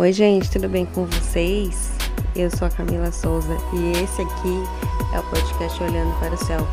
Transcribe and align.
Oi, 0.00 0.14
gente, 0.14 0.50
tudo 0.50 0.66
bem 0.66 0.86
com 0.86 1.04
vocês? 1.04 1.92
Eu 2.34 2.50
sou 2.50 2.66
a 2.66 2.70
Camila 2.70 3.12
Souza 3.12 3.54
e 3.74 4.02
esse 4.02 4.22
aqui 4.22 4.64
é 5.14 5.20
o 5.20 5.22
podcast 5.24 5.82
Olhando 5.82 6.18
para 6.18 6.32
o 6.32 6.38
Céu, 6.38 6.66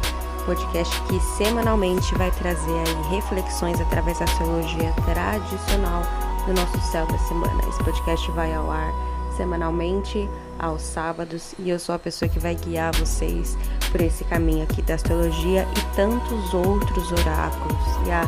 podcast 0.46 0.96
que 1.10 1.20
semanalmente 1.36 2.16
vai 2.16 2.32
trazer 2.32 2.72
aí 2.72 3.16
reflexões 3.18 3.82
através 3.82 4.18
da 4.20 4.24
astrologia 4.24 4.94
tradicional 5.04 6.04
do 6.46 6.54
nosso 6.54 6.80
céu 6.90 7.06
da 7.06 7.18
semana. 7.18 7.62
Esse 7.68 7.84
podcast 7.84 8.32
vai 8.32 8.54
ao 8.54 8.72
ar 8.72 8.94
semanalmente 9.36 10.30
aos 10.58 10.82
sábados 10.82 11.54
e 11.60 11.70
eu 11.70 11.80
sou 11.80 11.96
a 11.96 12.00
pessoa 12.00 12.30
que 12.30 12.40
vai 12.40 12.56
guiar 12.56 12.96
vocês 12.96 13.58
por 13.92 14.02
esse 14.02 14.24
caminho 14.26 14.64
aqui 14.64 14.82
da 14.82 14.96
astrologia 14.96 15.64
e 15.64 15.96
tantos 15.96 16.54
outros 16.54 17.10
oráculos. 17.12 17.78
E 18.06 18.12
ah, 18.12 18.26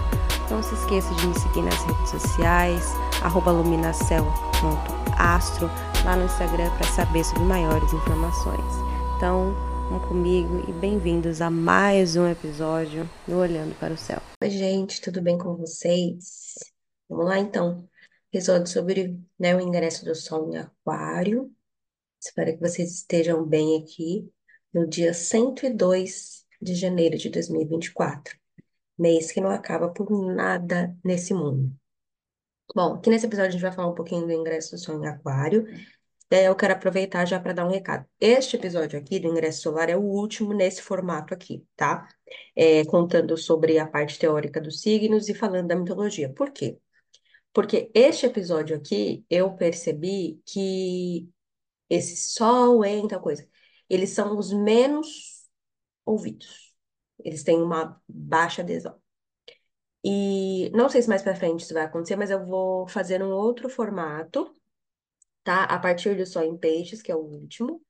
não 0.50 0.64
se 0.64 0.74
esqueça 0.76 1.14
de 1.16 1.28
me 1.28 1.38
seguir 1.40 1.62
nas 1.62 1.84
redes 1.84 2.10
sociais, 2.10 2.84
luminacel.astro, 3.46 5.68
lá 6.06 6.16
no 6.16 6.24
Instagram 6.26 6.70
para 6.78 6.88
saber 6.88 7.24
sobre 7.24 7.44
maiores 7.44 7.94
informações. 7.94 8.74
Então, 9.18 9.54
vamos 9.90 10.08
comigo 10.08 10.64
e 10.68 10.74
bem-vindos 10.74 11.42
a 11.42 11.50
mais 11.50 12.16
um 12.16 12.28
episódio 12.28 13.10
do 13.28 13.38
Olhando 13.38 13.76
para 13.80 13.94
o 13.94 13.98
Céu. 13.98 14.22
Oi, 14.42 14.50
gente, 14.50 15.02
tudo 15.02 15.22
bem 15.22 15.38
com 15.38 15.56
vocês? 15.56 16.56
Vamos 17.08 17.26
lá 17.26 17.38
então. 17.38 17.88
Episódio 18.32 18.68
sobre 18.68 19.20
né, 19.38 19.56
o 19.56 19.60
ingresso 19.60 20.06
do 20.06 20.16
Sol 20.16 20.54
em 20.54 20.58
Aquário. 20.58 21.52
Espero 22.22 22.54
que 22.54 22.60
vocês 22.60 22.94
estejam 22.94 23.46
bem 23.46 23.82
aqui 23.82 24.30
no 24.74 24.88
dia 24.88 25.14
102 25.14 26.46
de 26.62 26.76
janeiro 26.76 27.18
de 27.18 27.30
2024, 27.30 28.38
mês 28.98 29.32
que 29.32 29.42
não 29.42 29.50
acaba 29.50 29.90
por 29.90 30.10
nada 30.34 30.96
nesse 31.04 31.34
mundo. 31.34 31.74
Bom, 32.76 32.96
aqui 32.96 33.10
nesse 33.10 33.26
episódio 33.26 33.50
a 33.50 33.52
gente 33.52 33.62
vai 33.62 33.72
falar 33.72 33.88
um 33.88 33.96
pouquinho 33.96 34.26
do 34.26 34.32
ingresso 34.32 34.72
do 34.72 34.78
Sol 34.78 35.04
em 35.04 35.08
Aquário. 35.08 35.66
Daí 36.30 36.46
eu 36.46 36.56
quero 36.56 36.74
aproveitar 36.74 37.26
já 37.26 37.40
para 37.40 37.54
dar 37.54 37.66
um 37.66 37.72
recado. 37.72 38.06
Este 38.20 38.56
episódio 38.56 39.00
aqui 39.00 39.20
do 39.20 39.28
ingresso 39.28 39.64
solar 39.64 39.90
é 39.90 39.98
o 39.98 40.02
último 40.02 40.54
nesse 40.54 40.82
formato 40.82 41.34
aqui, 41.34 41.66
tá? 41.76 42.08
É, 42.56 42.86
contando 42.86 43.36
sobre 43.36 43.80
a 43.80 43.88
parte 43.88 44.20
teórica 44.20 44.62
dos 44.62 44.82
signos 44.82 45.28
e 45.30 45.34
falando 45.34 45.68
da 45.70 45.76
mitologia. 45.76 46.32
Por 46.32 46.52
quê? 46.52 46.78
Porque 47.52 47.90
este 47.96 48.28
episódio 48.28 48.76
aqui 48.76 49.26
eu 49.30 49.56
percebi 49.56 50.40
que 50.46 51.28
esse 51.90 52.16
sol 52.16 52.82
tal 53.10 53.22
coisa, 53.22 53.48
eles 53.90 54.12
são 54.12 54.38
os 54.38 54.54
menos 54.54 55.48
ouvidos. 56.06 56.74
Eles 57.24 57.44
têm 57.44 57.62
uma 57.62 58.02
baixa 58.08 58.62
adesão. 58.62 59.00
E 60.04 60.70
não 60.72 60.90
sei 60.90 61.02
se 61.02 61.10
mais 61.10 61.22
para 61.22 61.36
frente 61.36 61.62
isso 61.64 61.74
vai 61.74 61.84
acontecer, 61.84 62.16
mas 62.16 62.30
eu 62.32 62.46
vou 62.46 62.88
fazer 62.88 63.22
um 63.22 63.32
outro 63.32 63.70
formato, 63.70 64.54
tá? 65.44 65.64
A 65.66 65.80
partir 65.80 66.16
do 66.16 66.26
Sol 66.26 66.44
em 66.44 66.58
Peixes, 66.58 67.02
que 67.02 67.12
é 67.12 67.16
o 67.16 67.20
último. 67.20 67.82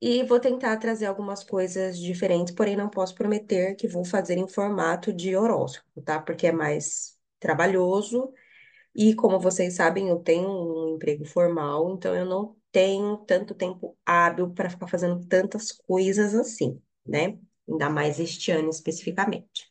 E 0.00 0.24
vou 0.24 0.40
tentar 0.40 0.76
trazer 0.78 1.06
algumas 1.06 1.44
coisas 1.44 1.98
diferentes, 1.98 2.54
porém 2.54 2.76
não 2.76 2.90
posso 2.90 3.14
prometer 3.14 3.76
que 3.76 3.88
vou 3.88 4.04
fazer 4.04 4.36
em 4.36 4.48
formato 4.48 5.12
de 5.12 5.36
horóscopo, 5.36 6.02
tá? 6.02 6.20
Porque 6.20 6.48
é 6.48 6.52
mais 6.52 7.16
trabalhoso. 7.38 8.32
E 8.94 9.14
como 9.14 9.40
vocês 9.40 9.74
sabem, 9.76 10.08
eu 10.08 10.18
tenho 10.20 10.48
um 10.48 10.96
emprego 10.96 11.24
formal, 11.24 11.94
então 11.94 12.14
eu 12.16 12.26
não 12.26 12.56
tenho 12.72 13.18
tanto 13.18 13.54
tempo 13.54 13.96
hábil 14.04 14.50
para 14.52 14.70
ficar 14.70 14.88
fazendo 14.88 15.24
tantas 15.26 15.70
coisas 15.70 16.34
assim, 16.34 16.80
né? 17.06 17.38
Ainda 17.68 17.90
mais 17.90 18.18
este 18.18 18.50
ano 18.50 18.70
especificamente. 18.70 19.70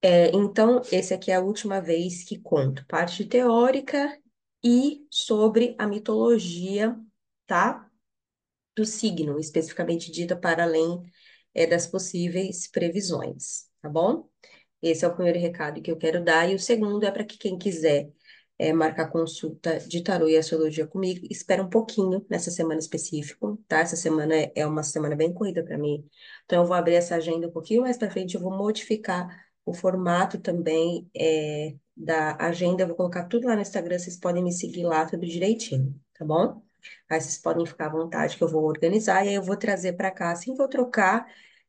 É, 0.00 0.28
então, 0.30 0.80
esse 0.92 1.12
aqui 1.12 1.30
é 1.32 1.34
a 1.34 1.40
última 1.40 1.80
vez 1.80 2.22
que 2.22 2.38
conto 2.38 2.86
parte 2.86 3.24
teórica 3.24 4.16
e 4.64 5.06
sobre 5.10 5.74
a 5.78 5.86
mitologia, 5.86 6.96
tá? 7.46 7.90
Do 8.76 8.84
signo, 8.84 9.38
especificamente 9.40 10.10
dita 10.12 10.36
para 10.36 10.62
além 10.62 11.02
é, 11.52 11.66
das 11.66 11.86
possíveis 11.86 12.68
previsões, 12.70 13.66
tá 13.82 13.88
bom? 13.88 14.28
Esse 14.80 15.04
é 15.04 15.08
o 15.08 15.14
primeiro 15.14 15.40
recado 15.40 15.82
que 15.82 15.90
eu 15.90 15.96
quero 15.96 16.22
dar, 16.22 16.48
e 16.48 16.54
o 16.54 16.58
segundo 16.60 17.04
é 17.04 17.10
para 17.10 17.24
que 17.24 17.36
quem 17.36 17.58
quiser 17.58 18.08
é, 18.58 18.72
marcar 18.72 19.08
consulta 19.10 19.78
de 19.80 20.02
tarô 20.02 20.28
e 20.28 20.36
astrologia 20.36 20.86
comigo, 20.86 21.26
espera 21.30 21.62
um 21.62 21.68
pouquinho 21.68 22.24
nessa 22.28 22.50
semana 22.50 22.80
específica, 22.80 23.56
tá? 23.68 23.80
Essa 23.80 23.96
semana 23.96 24.34
é, 24.54 24.66
uma 24.66 24.82
semana 24.82 25.14
bem 25.16 25.32
corrida 25.32 25.62
para 25.64 25.78
mim, 25.78 26.04
então 26.44 26.62
eu 26.62 26.66
vou 26.66 26.76
abrir 26.76 26.94
essa 26.94 27.16
agenda 27.16 27.48
um 27.48 27.52
pouquinho 27.52 27.82
mais 27.82 27.96
para 27.96 28.10
frente, 28.10 28.34
eu 28.34 28.40
vou 28.40 28.50
modificar 28.56 29.28
o 29.64 29.72
formato 29.74 30.38
também 30.38 31.08
é, 31.14 31.74
da 31.96 32.36
agenda, 32.36 32.82
eu 32.82 32.88
vou 32.88 32.96
colocar 32.96 33.24
tudo 33.24 33.46
lá 33.46 33.54
no 33.54 33.62
Instagram, 33.62 33.98
vocês 33.98 34.16
podem 34.16 34.42
me 34.42 34.52
seguir 34.52 34.84
lá 34.84 35.04
tudo 35.06 35.26
direitinho, 35.26 35.94
tá 36.18 36.24
bom? 36.24 36.62
Aí 37.08 37.20
vocês 37.20 37.38
podem 37.38 37.66
ficar 37.66 37.86
à 37.86 37.88
vontade 37.90 38.36
que 38.36 38.42
eu 38.42 38.48
vou 38.48 38.64
organizar 38.64 39.24
e 39.24 39.30
aí 39.30 39.34
eu 39.34 39.42
vou 39.42 39.56
trazer 39.56 39.94
para 39.94 40.10
cá. 40.10 40.30
Assim 40.32 40.54
que 40.54 40.62
eu 40.62 40.68
trocar, 40.68 41.26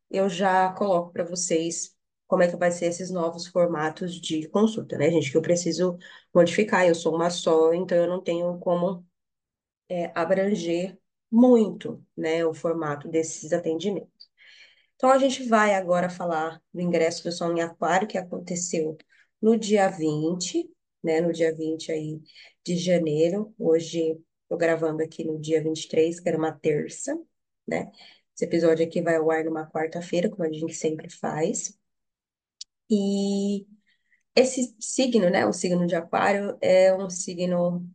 eu 0.10 0.30
já 0.30 0.72
coloco 0.74 1.12
para 1.12 1.24
vocês 1.24 1.96
como 2.30 2.44
é 2.44 2.48
que 2.48 2.56
vai 2.56 2.72
ser 2.72 2.86
esses 2.86 3.10
novos 3.12 3.48
formatos 3.48 4.22
de 4.22 4.48
consulta, 4.50 4.98
né, 5.00 5.10
gente? 5.10 5.32
Que 5.32 5.38
eu 5.38 5.42
preciso 5.42 5.98
modificar. 6.34 6.88
Eu 6.88 6.94
sou 6.96 7.16
uma 7.16 7.30
só, 7.32 7.74
então 7.74 7.98
eu 7.98 8.08
não 8.08 8.22
tenho 8.22 8.60
como 8.60 9.04
é, 9.90 10.12
abranger 10.16 10.98
muito, 11.32 12.06
né, 12.16 12.46
o 12.46 12.54
formato 12.54 13.08
desses 13.08 13.52
atendimentos. 13.54 14.30
Então, 14.96 15.10
a 15.12 15.18
gente 15.18 15.44
vai 15.48 15.74
agora 15.76 16.10
falar 16.10 16.62
do 16.74 16.82
ingresso 16.82 17.24
do 17.24 17.32
Sol 17.32 17.56
em 17.58 17.62
Aquário, 17.62 18.08
que 18.08 18.18
aconteceu 18.18 18.98
no 19.42 19.58
dia 19.58 19.90
20, 19.90 20.70
né, 21.04 21.22
no 21.22 21.34
dia 21.34 21.56
20 21.56 21.92
aí 21.92 22.22
de 22.66 22.78
janeiro. 22.78 23.54
Hoje, 23.58 24.20
estou 24.44 24.58
gravando 24.58 25.02
aqui 25.02 25.24
no 25.24 25.40
dia 25.40 25.64
23, 25.64 26.20
que 26.20 26.30
era 26.30 26.38
uma 26.38 26.52
terça, 26.52 27.18
né? 27.68 27.92
Esse 28.36 28.46
episódio 28.46 28.86
aqui 28.86 29.02
vai 29.02 29.16
ao 29.16 29.32
ar 29.32 29.46
numa 29.46 29.70
quarta-feira, 29.70 30.30
como 30.30 30.44
a 30.44 30.52
gente 30.52 30.76
sempre 30.76 31.10
faz. 31.10 31.79
E 32.90 33.68
esse 34.36 34.76
signo, 34.80 35.30
né, 35.30 35.46
o 35.46 35.54
signo 35.54 35.86
de 35.88 35.96
Aquário, 35.96 36.58
é 36.62 36.94
um 36.96 37.10
signo 37.10 37.88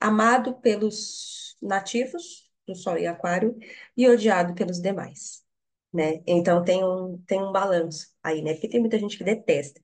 amado 0.00 0.54
pelos 0.60 1.56
nativos 1.60 2.50
do 2.66 2.74
Sol 2.74 2.98
e 2.98 3.06
Aquário 3.06 3.56
e 3.96 4.08
odiado 4.08 4.54
pelos 4.54 4.80
demais, 4.80 5.44
né? 5.92 6.22
Então 6.26 6.64
tem 6.64 6.84
um, 6.84 7.18
tem 7.26 7.42
um 7.42 7.52
balanço 7.52 8.08
aí, 8.22 8.42
né? 8.42 8.54
Porque 8.54 8.68
tem 8.68 8.80
muita 8.80 8.98
gente 8.98 9.16
que 9.18 9.24
detesta. 9.24 9.80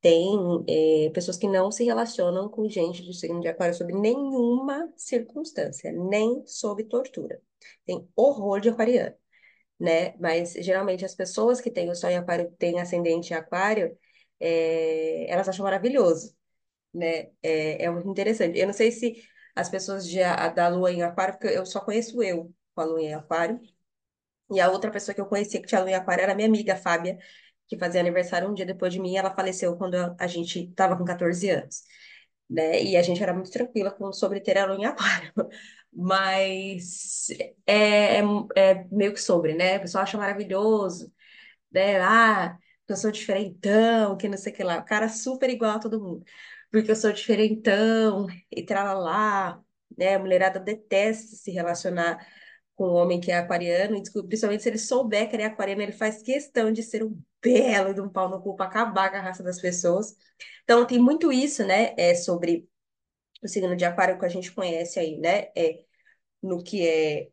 Tem 0.00 0.30
é, 0.68 1.10
pessoas 1.10 1.36
que 1.38 1.48
não 1.48 1.70
se 1.70 1.84
relacionam 1.84 2.48
com 2.48 2.68
gente 2.68 3.02
do 3.02 3.12
signo 3.12 3.40
de 3.40 3.48
Aquário 3.48 3.74
sob 3.74 3.92
nenhuma 3.92 4.92
circunstância, 4.96 5.92
nem 5.92 6.42
sob 6.46 6.84
tortura. 6.84 7.42
Tem 7.86 8.08
horror 8.16 8.60
de 8.60 8.70
aquariano 8.70 9.14
né? 9.80 10.16
Mas 10.18 10.52
geralmente 10.54 11.04
as 11.04 11.14
pessoas 11.14 11.60
que 11.60 11.70
têm 11.70 11.90
o 11.90 11.94
Sol 11.96 12.10
em 12.10 12.18
Aquário, 12.18 12.52
têm 12.58 12.80
ascendente 12.80 13.32
em 13.32 13.36
Aquário, 13.36 13.98
é, 14.40 15.30
elas 15.30 15.48
acham 15.48 15.64
maravilhoso, 15.64 16.36
né? 16.94 17.30
É, 17.42 17.84
é 17.84 17.90
muito 17.90 18.08
interessante. 18.10 18.58
Eu 18.58 18.66
não 18.66 18.74
sei 18.74 18.92
se 18.92 19.22
as 19.56 19.68
pessoas 19.70 20.06
de, 20.08 20.22
a, 20.22 20.48
da 20.48 20.68
Lua 20.68 20.92
em 20.92 21.02
Aquário, 21.02 21.34
porque 21.38 21.48
eu 21.56 21.66
só 21.66 21.80
conheço 21.80 22.22
eu 22.22 22.54
com 22.74 22.82
a 22.82 22.84
Lua 22.84 23.02
em 23.02 23.14
Aquário, 23.14 23.60
e 24.52 24.60
a 24.60 24.70
outra 24.70 24.90
pessoa 24.90 25.14
que 25.14 25.20
eu 25.20 25.26
conhecia 25.26 25.60
que 25.60 25.66
tinha 25.68 25.80
Lua 25.80 25.90
em 25.90 25.94
Aquário 25.94 26.22
era 26.24 26.34
minha 26.34 26.48
amiga, 26.48 26.76
Fábia, 26.76 27.18
que 27.68 27.78
fazia 27.78 28.00
aniversário 28.00 28.48
um 28.50 28.54
dia 28.54 28.66
depois 28.66 28.92
de 28.92 29.00
mim, 29.00 29.16
ela 29.16 29.34
faleceu 29.34 29.76
quando 29.76 29.96
a 30.18 30.26
gente 30.26 30.60
estava 30.70 30.96
com 30.96 31.04
14 31.04 31.50
anos. 31.50 31.82
Né? 32.48 32.82
E 32.82 32.96
a 32.96 33.02
gente 33.02 33.22
era 33.22 33.32
muito 33.32 33.50
tranquila 33.50 33.90
com, 33.92 34.12
sobre 34.12 34.40
ter 34.40 34.58
a 34.58 34.66
lua 34.66 34.76
em 34.76 34.84
aquário. 34.86 35.32
Mas 35.92 37.28
é, 37.66 38.18
é, 38.18 38.22
é 38.56 38.84
meio 38.90 39.12
que 39.12 39.20
sobre, 39.20 39.54
né? 39.54 39.78
O 39.78 39.80
pessoal 39.82 40.04
acha 40.04 40.18
maravilhoso, 40.18 41.12
né? 41.72 42.00
Ah, 42.00 42.56
eu 42.88 42.96
sou 42.96 43.10
diferentão, 43.10 44.16
que 44.16 44.28
não 44.28 44.36
sei 44.38 44.52
o 44.52 44.56
que 44.56 44.64
lá. 44.64 44.78
O 44.78 44.84
cara 44.84 45.08
super 45.08 45.50
igual 45.50 45.76
a 45.76 45.78
todo 45.80 46.00
mundo. 46.00 46.24
Porque 46.70 46.90
eu 46.90 46.96
sou 46.96 47.12
diferentão, 47.12 48.26
e 48.50 48.64
tralalá, 48.64 49.60
né? 49.96 50.14
A 50.16 50.18
mulherada 50.18 50.60
detesta 50.60 51.36
se 51.36 51.50
relacionar 51.50 52.24
com 52.74 52.88
um 52.88 52.94
homem 52.94 53.20
que 53.20 53.30
é 53.30 53.36
aquariano, 53.38 53.96
e 53.96 54.02
principalmente 54.26 54.62
se 54.62 54.68
ele 54.68 54.78
souber 54.78 55.28
que 55.28 55.36
ele 55.36 55.42
é 55.42 55.46
aquariano, 55.46 55.82
ele 55.82 55.92
faz 55.92 56.22
questão 56.22 56.72
de 56.72 56.82
ser 56.82 57.04
um 57.04 57.20
belo 57.42 57.92
de 57.94 58.00
um 58.00 58.08
pau 58.08 58.28
no 58.28 58.40
cu 58.42 58.56
para 58.56 58.66
acabar 58.66 59.10
com 59.10 59.16
a 59.16 59.20
raça 59.20 59.42
das 59.42 59.60
pessoas. 59.60 60.16
Então, 60.64 60.86
tem 60.86 60.98
muito 60.98 61.32
isso, 61.32 61.64
né? 61.66 61.94
É 61.98 62.14
sobre 62.14 62.68
o 63.42 63.48
signo 63.48 63.76
de 63.76 63.84
aquário 63.84 64.18
que 64.18 64.24
a 64.26 64.28
gente 64.28 64.52
conhece 64.52 64.98
aí, 64.98 65.18
né? 65.18 65.50
É 65.56 65.84
no 66.42 66.62
que 66.62 66.86
é 66.86 67.28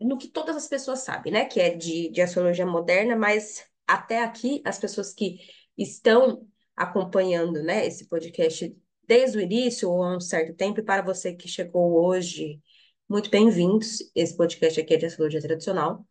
no 0.00 0.18
que 0.18 0.28
todas 0.28 0.56
as 0.56 0.68
pessoas 0.68 1.00
sabem, 1.00 1.32
né? 1.32 1.44
Que 1.46 1.60
é 1.60 1.74
de, 1.74 2.10
de 2.10 2.20
astrologia 2.20 2.66
moderna, 2.66 3.16
mas 3.16 3.64
até 3.86 4.22
aqui 4.22 4.62
as 4.64 4.78
pessoas 4.78 5.14
que 5.14 5.38
estão 5.76 6.46
acompanhando, 6.76 7.62
né, 7.62 7.86
esse 7.86 8.08
podcast 8.08 8.76
desde 9.06 9.38
o 9.38 9.40
início 9.40 9.90
ou 9.90 10.02
há 10.02 10.16
um 10.16 10.20
certo 10.20 10.54
tempo, 10.54 10.80
e 10.80 10.82
para 10.82 11.02
você 11.02 11.34
que 11.34 11.46
chegou 11.48 12.04
hoje, 12.04 12.60
muito 13.08 13.30
bem-vindos. 13.30 13.98
Esse 14.14 14.36
podcast 14.36 14.80
aqui 14.80 14.94
é 14.94 14.96
de 14.96 15.06
astrologia 15.06 15.40
tradicional. 15.40 16.06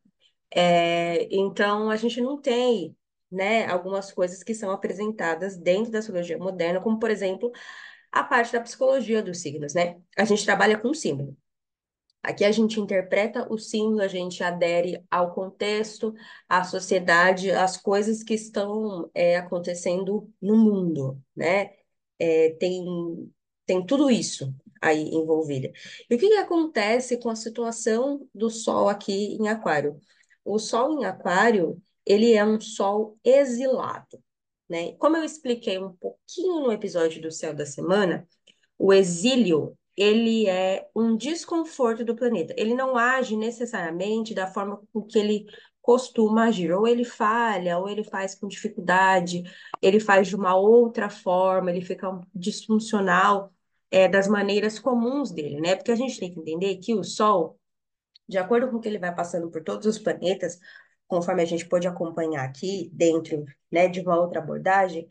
É, 0.55 1.27
então, 1.35 1.89
a 1.89 1.95
gente 1.95 2.21
não 2.21 2.39
tem, 2.39 2.95
né, 3.31 3.65
algumas 3.65 4.11
coisas 4.11 4.43
que 4.43 4.53
são 4.53 4.71
apresentadas 4.71 5.57
dentro 5.57 5.91
da 5.91 5.99
astrologia 5.99 6.37
moderna, 6.37 6.79
como, 6.79 6.99
por 6.99 7.09
exemplo, 7.09 7.51
a 8.13 8.23
parte 8.23 8.53
da 8.53 8.61
psicologia 8.61 9.23
dos 9.23 9.39
signos, 9.39 9.73
né? 9.73 9.99
A 10.15 10.23
gente 10.23 10.45
trabalha 10.45 10.77
com 10.77 10.93
símbolo. 10.93 11.35
Aqui 12.21 12.45
a 12.45 12.51
gente 12.51 12.79
interpreta 12.79 13.51
o 13.51 13.57
símbolo, 13.57 14.01
a 14.01 14.07
gente 14.07 14.43
adere 14.43 15.03
ao 15.11 15.33
contexto, 15.33 16.13
à 16.47 16.63
sociedade, 16.63 17.51
às 17.51 17.75
coisas 17.75 18.23
que 18.23 18.35
estão 18.35 19.09
é, 19.15 19.35
acontecendo 19.37 20.31
no 20.39 20.55
mundo, 20.55 21.19
né? 21.35 21.71
É, 22.19 22.51
tem, 22.51 22.85
tem 23.65 23.85
tudo 23.85 24.09
isso 24.11 24.53
aí 24.79 25.09
envolvido. 25.09 25.69
E 26.09 26.15
o 26.15 26.17
que, 26.17 26.29
que 26.29 26.35
acontece 26.35 27.17
com 27.17 27.29
a 27.29 27.35
situação 27.35 28.27
do 28.33 28.49
Sol 28.49 28.87
aqui 28.89 29.35
em 29.35 29.49
Aquário? 29.49 29.99
O 30.45 30.59
Sol 30.59 30.99
em 30.99 31.05
Aquário, 31.05 31.81
ele 32.05 32.33
é 32.33 32.45
um 32.45 32.61
Sol 32.61 33.17
exilado, 33.23 34.21
né? 34.69 34.93
Como 34.93 35.17
eu 35.17 35.23
expliquei 35.23 35.77
um 35.77 35.93
pouquinho 35.93 36.61
no 36.61 36.71
episódio 36.71 37.21
do 37.21 37.31
Céu 37.31 37.53
da 37.53 37.65
Semana, 37.65 38.27
o 38.77 38.93
exílio 38.93 39.77
ele 39.95 40.47
é 40.47 40.87
um 40.95 41.15
desconforto 41.15 42.03
do 42.03 42.15
planeta. 42.15 42.53
Ele 42.57 42.73
não 42.73 42.97
age 42.97 43.35
necessariamente 43.37 44.33
da 44.33 44.47
forma 44.47 44.81
com 44.91 45.03
que 45.03 45.19
ele 45.19 45.45
costuma 45.81 46.45
agir. 46.45 46.71
Ou 46.71 46.87
ele 46.87 47.03
falha, 47.03 47.77
ou 47.77 47.87
ele 47.87 48.03
faz 48.03 48.33
com 48.35 48.47
dificuldade, 48.47 49.43
ele 49.81 49.99
faz 49.99 50.27
de 50.27 50.35
uma 50.35 50.55
outra 50.55 51.09
forma, 51.09 51.69
ele 51.69 51.81
fica 51.81 52.09
disfuncional 52.33 53.53
é, 53.91 54.07
das 54.07 54.27
maneiras 54.27 54.79
comuns 54.79 55.31
dele, 55.31 55.61
né? 55.61 55.75
Porque 55.75 55.91
a 55.91 55.95
gente 55.95 56.19
tem 56.19 56.33
que 56.33 56.39
entender 56.39 56.77
que 56.77 56.95
o 56.95 57.03
Sol, 57.03 57.59
de 58.27 58.37
acordo 58.37 58.69
com 58.69 58.77
o 58.77 58.79
que 58.79 58.87
ele 58.87 58.97
vai 58.97 59.13
passando 59.13 59.51
por 59.51 59.63
todos 59.63 59.85
os 59.85 59.99
planetas, 59.99 60.59
conforme 61.07 61.41
a 61.41 61.45
gente 61.45 61.67
pode 61.67 61.87
acompanhar 61.87 62.43
aqui 62.45 62.89
dentro, 62.93 63.45
né, 63.71 63.87
de 63.87 64.01
uma 64.01 64.19
outra 64.19 64.39
abordagem, 64.39 65.07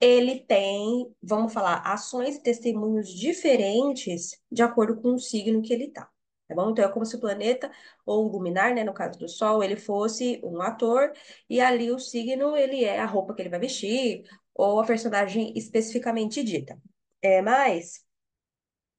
ele 0.00 0.40
tem, 0.40 1.12
vamos 1.22 1.52
falar, 1.52 1.80
ações 1.80 2.36
e 2.36 2.42
testemunhos 2.42 3.08
diferentes 3.08 4.40
de 4.50 4.62
acordo 4.62 5.00
com 5.00 5.14
o 5.14 5.18
signo 5.18 5.62
que 5.62 5.72
ele 5.72 5.86
está. 5.86 6.08
Tá 6.48 6.54
bom? 6.54 6.70
Então 6.70 6.84
é 6.84 6.88
como 6.88 7.04
se 7.04 7.14
o 7.16 7.20
planeta, 7.20 7.70
ou 8.06 8.26
o 8.26 8.28
luminar, 8.32 8.74
né, 8.74 8.82
no 8.82 8.94
caso 8.94 9.18
do 9.18 9.28
Sol, 9.28 9.62
ele 9.62 9.76
fosse 9.76 10.40
um 10.42 10.62
ator, 10.62 11.12
e 11.48 11.60
ali 11.60 11.90
o 11.92 11.98
signo, 11.98 12.56
ele 12.56 12.84
é 12.84 12.98
a 13.00 13.06
roupa 13.06 13.34
que 13.34 13.42
ele 13.42 13.50
vai 13.50 13.58
vestir, 13.60 14.24
ou 14.54 14.80
a 14.80 14.86
personagem 14.86 15.52
especificamente 15.56 16.42
dita. 16.42 16.80
É, 17.20 17.42
mas, 17.42 18.04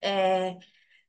é, 0.02 0.58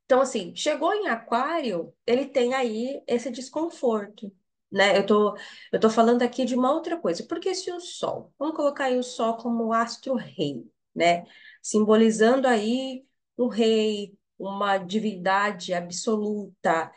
então 0.04 0.20
assim, 0.20 0.54
chegou 0.56 0.92
em 0.94 1.08
Aquário, 1.08 1.94
ele 2.06 2.26
tem 2.26 2.54
aí 2.54 3.02
esse 3.06 3.30
desconforto, 3.30 4.32
né? 4.70 4.96
Eu 4.96 5.06
tô, 5.06 5.36
eu 5.72 5.80
tô 5.80 5.90
falando 5.90 6.22
aqui 6.22 6.44
de 6.44 6.54
uma 6.54 6.72
outra 6.72 6.96
coisa. 6.96 7.24
Porque 7.24 7.54
se 7.54 7.70
o 7.72 7.80
Sol, 7.80 8.32
vamos 8.38 8.56
colocar 8.56 8.84
aí 8.84 8.98
o 8.98 9.02
Sol 9.02 9.36
como 9.36 9.72
astro-rei, 9.72 10.70
né? 10.94 11.24
Simbolizando 11.62 12.46
aí 12.46 13.04
um 13.36 13.48
rei, 13.48 14.16
uma 14.38 14.78
divindade 14.78 15.74
absoluta, 15.74 16.92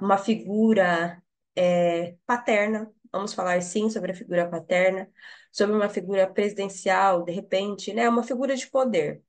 uma 0.00 0.18
figura 0.18 1.22
é, 1.56 2.16
paterna. 2.26 2.92
Vamos 3.12 3.32
falar 3.32 3.60
sim 3.62 3.88
sobre 3.90 4.12
a 4.12 4.14
figura 4.14 4.48
paterna, 4.48 5.08
sobre 5.52 5.76
uma 5.76 5.88
figura 5.88 6.26
presidencial, 6.26 7.24
de 7.24 7.32
repente, 7.32 7.92
né? 7.92 8.08
Uma 8.08 8.22
figura 8.24 8.56
de 8.56 8.66
poder. 8.68 9.22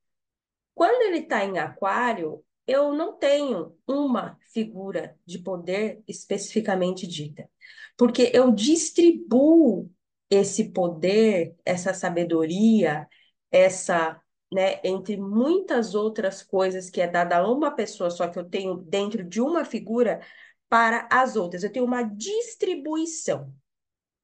Quando 0.73 1.01
ele 1.03 1.19
está 1.19 1.43
em 1.45 1.57
Aquário, 1.59 2.43
eu 2.67 2.93
não 2.93 3.17
tenho 3.17 3.77
uma 3.87 4.37
figura 4.53 5.17
de 5.25 5.39
poder 5.39 6.03
especificamente 6.07 7.07
dita 7.07 7.49
porque 7.97 8.31
eu 8.33 8.51
distribuo 8.51 9.89
esse 10.29 10.71
poder, 10.71 11.55
essa 11.65 11.93
sabedoria, 11.93 13.07
essa, 13.51 14.19
né, 14.51 14.79
entre 14.83 15.17
muitas 15.17 15.95
outras 15.95 16.43
coisas 16.43 16.89
que 16.89 17.01
é 17.01 17.07
dada 17.07 17.37
a 17.37 17.51
uma 17.51 17.71
pessoa, 17.71 18.09
só 18.09 18.27
que 18.27 18.39
eu 18.39 18.45
tenho 18.49 18.75
dentro 18.77 19.23
de 19.23 19.41
uma 19.41 19.63
figura 19.65 20.21
para 20.69 21.07
as 21.11 21.35
outras. 21.35 21.63
Eu 21.63 21.71
tenho 21.71 21.85
uma 21.85 22.03
distribuição, 22.03 23.53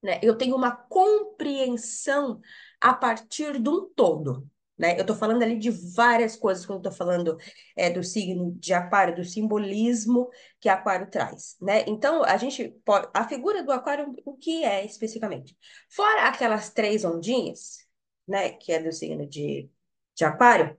né? 0.03 0.19
Eu 0.23 0.37
tenho 0.37 0.55
uma 0.55 0.71
compreensão 0.71 2.41
a 2.79 2.93
partir 2.93 3.59
de 3.61 3.69
um 3.69 3.89
todo 3.93 4.49
né? 4.81 4.95
Eu 4.95 5.01
estou 5.01 5.15
falando 5.15 5.43
ali 5.43 5.59
de 5.59 5.69
várias 5.69 6.35
coisas 6.35 6.65
quando 6.65 6.79
estou 6.79 6.91
falando 6.91 7.37
é, 7.75 7.91
do 7.91 8.03
signo 8.03 8.51
de 8.53 8.73
aquário, 8.73 9.15
do 9.15 9.23
simbolismo 9.23 10.27
que 10.59 10.67
aquário 10.67 11.07
traz, 11.07 11.55
né? 11.61 11.85
Então, 11.87 12.23
a 12.23 12.35
gente 12.35 12.69
pode... 12.83 13.07
A 13.13 13.27
figura 13.27 13.63
do 13.63 13.71
aquário, 13.71 14.15
o 14.25 14.35
que 14.35 14.63
é 14.63 14.83
especificamente? 14.83 15.55
Fora 15.87 16.27
aquelas 16.27 16.71
três 16.71 17.05
ondinhas, 17.05 17.85
né? 18.27 18.49
Que 18.53 18.73
é 18.73 18.81
do 18.81 18.91
signo 18.91 19.27
de, 19.27 19.69
de 20.15 20.25
aquário, 20.25 20.75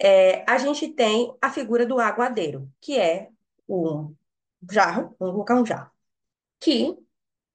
é, 0.00 0.42
a 0.50 0.56
gente 0.56 0.88
tem 0.88 1.36
a 1.42 1.50
figura 1.52 1.84
do 1.84 2.00
aguadeiro, 2.00 2.70
que 2.80 2.98
é 2.98 3.28
um 3.68 4.14
jarro, 4.70 5.14
um 5.20 5.66
jarro, 5.66 5.90
que 6.58 6.96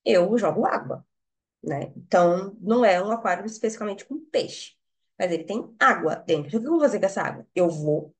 eu 0.05 0.37
jogo 0.37 0.63
água, 0.63 1.03
né? 1.63 1.91
Então, 1.97 2.55
não 2.61 2.85
é 2.85 3.01
um 3.03 3.09
aquário 3.11 3.45
especificamente 3.47 4.05
com 4.05 4.19
peixe 4.19 4.79
mas 5.21 5.31
ele 5.31 5.43
tem 5.43 5.71
água 5.79 6.15
dentro. 6.15 6.47
Então, 6.47 6.59
o 6.59 6.63
que 6.63 6.67
eu 6.67 6.71
vou 6.71 6.79
fazer 6.79 6.99
com 6.99 7.05
essa 7.05 7.21
água? 7.21 7.47
Eu 7.53 7.69
vou 7.69 8.11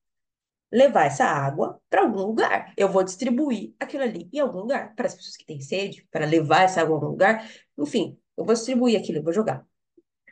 levar 0.72 1.06
essa 1.06 1.26
água 1.26 1.82
para 1.90 2.04
algum 2.04 2.22
lugar. 2.28 2.72
Eu 2.78 2.88
vou 2.90 3.04
distribuir 3.04 3.74
aquilo 3.80 4.04
ali 4.04 4.30
em 4.32 4.38
algum 4.38 4.60
lugar 4.60 4.94
para 4.94 5.08
as 5.08 5.16
pessoas 5.16 5.36
que 5.36 5.44
têm 5.44 5.60
sede, 5.60 6.08
para 6.12 6.28
levar 6.28 6.62
essa 6.62 6.80
água 6.80 6.94
a 6.94 6.98
algum 6.98 7.08
lugar. 7.08 7.52
Enfim, 7.76 8.20
eu 8.38 8.46
vou 8.46 8.54
distribuir 8.54 9.00
aquilo, 9.00 9.18
eu 9.18 9.24
vou 9.24 9.34
jogar. 9.34 9.66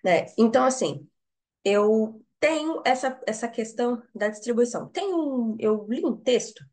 Né? 0.03 0.27
Então, 0.37 0.63
assim, 0.63 1.09
eu 1.65 2.23
tenho 2.39 2.83
essa, 2.85 3.19
essa 3.25 3.47
questão 3.47 4.03
da 4.13 4.27
distribuição. 4.27 4.87
Tem 4.89 5.11
um, 5.11 5.55
eu 5.57 5.87
li 5.89 6.05
um 6.05 6.15
texto 6.15 6.63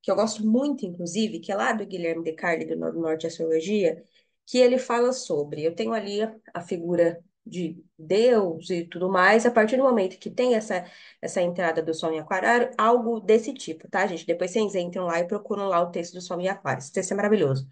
que 0.00 0.10
eu 0.10 0.16
gosto 0.16 0.42
muito, 0.46 0.86
inclusive, 0.86 1.38
que 1.38 1.52
é 1.52 1.54
lá 1.54 1.72
do 1.74 1.84
Guilherme 1.84 2.24
Descartes, 2.24 2.66
do 2.66 2.76
Norte 2.76 3.26
Astrologia, 3.26 4.02
que 4.46 4.56
ele 4.56 4.78
fala 4.78 5.12
sobre. 5.12 5.62
Eu 5.62 5.74
tenho 5.74 5.92
ali 5.92 6.20
a 6.54 6.62
figura 6.62 7.22
de 7.46 7.82
Deus 7.98 8.70
e 8.70 8.84
tudo 8.84 9.08
mais, 9.10 9.44
a 9.44 9.50
partir 9.50 9.76
do 9.76 9.82
momento 9.82 10.18
que 10.18 10.30
tem 10.30 10.54
essa, 10.54 10.84
essa 11.20 11.42
entrada 11.42 11.82
do 11.82 11.92
Sol 11.94 12.12
em 12.12 12.18
Aquário, 12.20 12.70
algo 12.78 13.20
desse 13.20 13.52
tipo, 13.52 13.88
tá, 13.88 14.06
gente? 14.06 14.26
Depois 14.26 14.50
vocês 14.50 14.74
entram 14.74 15.06
lá 15.06 15.20
e 15.20 15.26
procuram 15.28 15.68
lá 15.68 15.80
o 15.80 15.90
texto 15.90 16.14
do 16.14 16.20
Sol 16.20 16.40
em 16.40 16.48
Aquário. 16.48 16.80
Esse 16.80 16.92
texto 16.92 17.12
é 17.12 17.14
maravilhoso. 17.14 17.68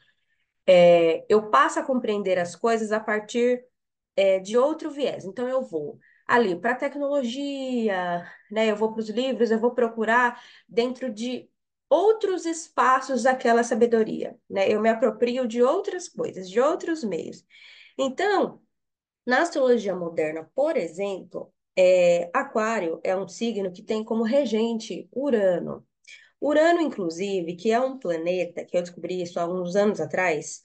É, 0.67 1.25
eu 1.29 1.51
passo 1.51 1.81
a 1.81 1.85
compreender 1.85 2.39
as 2.39 2.55
coisas 2.57 2.93
a 2.93 3.01
partir 3.01 3.65
é, 4.17 4.39
de 4.41 4.57
outro 4.57 4.91
viés. 4.91 5.25
Então, 5.25 5.49
eu 5.49 5.63
vou 5.63 5.99
ali 6.27 6.59
para 6.59 6.73
a 6.73 6.77
tecnologia, 6.77 8.27
né? 8.51 8.71
Eu 8.71 8.77
vou 8.77 8.93
para 8.93 9.01
os 9.01 9.09
livros, 9.11 9.51
eu 9.51 9.59
vou 9.61 9.73
procurar 9.75 10.43
dentro 10.69 11.13
de 11.13 11.49
outros 11.89 12.47
espaços 12.47 13.25
daquela 13.25 13.63
sabedoria, 13.63 14.37
né? 14.49 14.71
Eu 14.71 14.81
me 14.81 14.89
aproprio 14.89 15.47
de 15.47 15.63
outras 15.63 16.09
coisas, 16.09 16.49
de 16.49 16.61
outros 16.61 17.05
meios. 17.05 17.45
Então, 17.99 18.63
na 19.27 19.43
astrologia 19.43 19.95
moderna, 19.95 20.51
por 20.55 20.77
exemplo, 20.77 21.53
é, 21.77 22.31
Aquário 22.35 23.01
é 23.05 23.17
um 23.17 23.29
signo 23.29 23.73
que 23.73 23.83
tem 23.83 24.05
como 24.05 24.25
regente 24.25 25.09
Urano. 25.13 25.87
Urano, 26.41 26.81
inclusive, 26.81 27.57
que 27.57 27.71
é 27.73 27.81
um 27.81 27.99
planeta 27.99 28.65
que 28.65 28.77
eu 28.77 28.83
descobri 28.83 29.23
isso 29.23 29.41
há 29.41 29.47
uns 29.47 29.77
anos 29.77 30.01
atrás, 30.01 30.63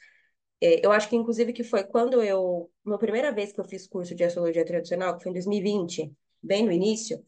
é, 0.61 0.85
eu 0.85 0.91
acho 0.91 1.09
que 1.09 1.15
inclusive 1.15 1.53
que 1.53 1.63
foi 1.63 1.83
quando 1.83 2.21
eu, 2.23 2.71
na 2.85 2.97
primeira 2.97 3.31
vez 3.31 3.53
que 3.53 3.59
eu 3.59 3.65
fiz 3.65 3.87
curso 3.87 4.15
de 4.15 4.23
astrologia 4.23 4.65
tradicional, 4.65 5.17
que 5.17 5.23
foi 5.23 5.31
em 5.31 5.33
2020, 5.33 6.13
bem 6.41 6.65
no 6.65 6.71
início, 6.71 7.23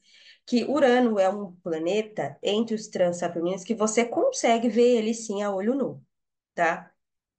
que 0.45 0.63
Urano 0.65 1.19
é 1.19 1.29
um 1.29 1.53
planeta 1.57 2.37
entre 2.41 2.75
os 2.75 2.87
transaturninos 2.87 3.63
que 3.63 3.75
você 3.75 4.05
consegue 4.05 4.69
ver 4.69 4.97
ele 4.97 5.13
sim 5.13 5.43
a 5.43 5.53
olho 5.53 5.75
nu, 5.75 6.03
tá? 6.55 6.91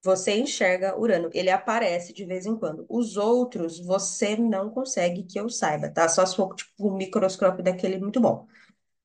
Você 0.02 0.38
enxerga 0.38 0.98
Urano, 0.98 1.30
ele 1.34 1.50
aparece 1.50 2.12
de 2.12 2.24
vez 2.24 2.46
em 2.46 2.56
quando. 2.56 2.86
Os 2.88 3.16
outros 3.16 3.78
você 3.80 4.36
não 4.36 4.70
consegue 4.70 5.24
que 5.24 5.38
eu 5.38 5.48
saiba, 5.48 5.90
tá? 5.90 6.08
Só 6.08 6.24
se 6.24 6.36
for 6.36 6.54
tipo 6.54 6.88
um 6.88 6.96
microscópio 6.96 7.62
daquele 7.62 7.98
muito 7.98 8.20
bom. 8.20 8.46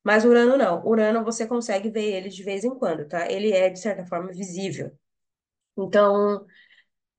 Mas 0.04 0.24
Urano 0.24 0.56
não. 0.56 0.86
Urano 0.86 1.24
você 1.24 1.46
consegue 1.46 1.90
ver 1.90 2.04
ele 2.14 2.28
de 2.30 2.42
vez 2.42 2.64
em 2.64 2.74
quando, 2.74 3.08
tá? 3.08 3.30
Ele 3.30 3.52
é 3.52 3.70
de 3.70 3.80
certa 3.80 4.06
forma 4.06 4.32
visível. 4.32 4.92
Então, 5.78 6.46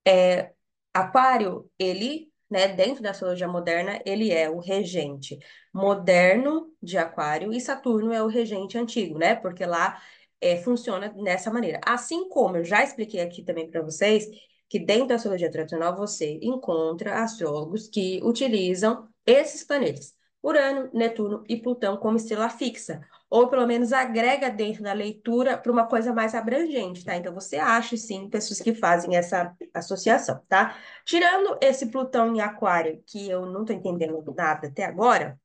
é, 0.08 0.54
Aquário, 0.94 1.70
ele, 1.80 2.32
né, 2.50 2.68
dentro 2.70 3.04
da 3.04 3.12
astrologia 3.12 3.48
moderna, 3.48 4.02
ele 4.06 4.32
é 4.32 4.50
o 4.50 4.60
regente 4.60 5.38
moderno 5.74 6.74
de 6.82 6.98
Aquário 6.98 7.54
e 7.54 7.62
Saturno 7.62 8.14
é 8.14 8.24
o 8.24 8.28
regente 8.28 8.78
antigo, 8.78 9.18
né? 9.20 9.36
Porque 9.36 9.66
lá 9.66 10.02
é, 10.42 10.58
funciona 10.58 11.10
dessa 11.10 11.52
maneira. 11.52 11.80
Assim 11.86 12.30
como 12.30 12.58
eu 12.58 12.64
já 12.66 12.84
expliquei 12.84 13.22
aqui 13.22 13.44
também 13.44 13.70
para 13.70 13.82
vocês, 13.82 14.28
que 14.70 14.80
dentro 14.80 15.08
da 15.08 15.16
astrologia 15.16 15.52
tradicional 15.52 15.96
você 15.96 16.40
encontra 16.42 17.24
astrólogos 17.24 17.88
que 17.88 18.20
utilizam 18.24 19.08
esses 19.26 19.64
planetas, 19.64 20.16
Urano, 20.44 20.90
Netuno 20.94 21.44
e 21.48 21.58
Plutão, 21.58 21.98
como 21.98 22.18
estrela 22.18 22.50
fixa, 22.50 23.02
ou 23.30 23.48
pelo 23.50 23.68
menos 23.68 23.92
agrega 23.92 24.50
dentro 24.50 24.84
da 24.84 24.94
leitura 24.94 25.58
para 25.58 25.72
uma 25.72 25.88
coisa 25.88 26.14
mais 26.14 26.34
abrangente, 26.34 27.04
tá? 27.04 27.16
Então 27.18 27.34
você 27.34 27.58
acha 27.58 27.98
sim 27.98 28.30
pessoas 28.30 28.62
que 28.62 28.74
fazem 28.74 29.16
essa 29.18 29.54
associação, 29.74 30.42
tá? 30.48 30.78
Tirando 31.06 31.58
esse 31.62 31.88
Plutão 31.88 32.34
em 32.34 32.40
Aquário, 32.40 33.04
que 33.06 33.30
eu 33.30 33.46
não 33.46 33.62
estou 33.62 33.76
entendendo 33.76 34.24
nada 34.36 34.68
até 34.68 34.86
agora, 34.86 35.40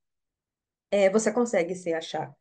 é, 0.91 1.11
você 1.11 1.33
consegue 1.33 1.75
se 1.75 1.93
achar 1.93 2.33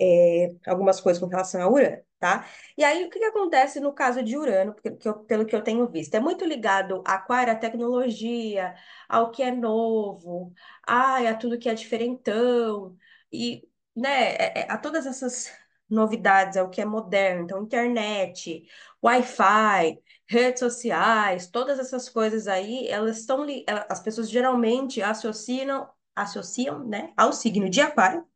é, 0.00 0.54
algumas 0.66 1.00
coisas 1.00 1.20
com 1.22 1.28
relação 1.28 1.62
a 1.62 1.68
Urano, 1.70 2.02
tá? 2.18 2.46
E 2.76 2.84
aí, 2.84 3.04
o 3.04 3.10
que 3.10 3.18
que 3.18 3.24
acontece 3.24 3.80
no 3.80 3.92
caso 3.92 4.22
de 4.22 4.36
Urano, 4.36 4.74
que 4.74 5.08
eu- 5.08 5.14
pelo 5.24 5.46
que 5.46 5.54
eu 5.54 5.62
tenho 5.62 5.86
visto? 5.88 6.14
É 6.14 6.20
muito 6.20 6.44
ligado 6.44 7.02
Aquário 7.06 7.52
à 7.52 7.56
tecnologia, 7.56 8.74
ao 9.08 9.30
que 9.30 9.42
é 9.42 9.50
novo, 9.50 10.52
ai, 10.86 11.26
a 11.26 11.34
tudo 11.36 11.58
que 11.58 11.68
é 11.68 11.74
diferentão, 11.74 12.96
e, 13.32 13.68
né, 13.96 14.34
é- 14.36 14.60
é- 14.62 14.66
a 14.70 14.78
todas 14.78 15.06
essas 15.06 15.50
novidades, 15.88 16.56
ao 16.56 16.70
que 16.70 16.80
é 16.80 16.84
moderno, 16.84 17.42
então, 17.44 17.62
internet, 17.62 18.66
Wi-Fi, 19.02 19.98
redes 20.26 20.60
sociais, 20.60 21.46
todas 21.48 21.78
essas 21.78 22.08
coisas 22.08 22.48
aí, 22.48 22.88
elas 22.88 23.18
estão, 23.18 23.44
as 23.88 24.00
pessoas 24.02 24.30
geralmente 24.30 25.02
associam, 25.02 25.88
associam, 26.14 26.84
né, 26.86 27.12
ao 27.16 27.32
signo 27.32 27.68
de 27.68 27.80
Aquário, 27.80 28.26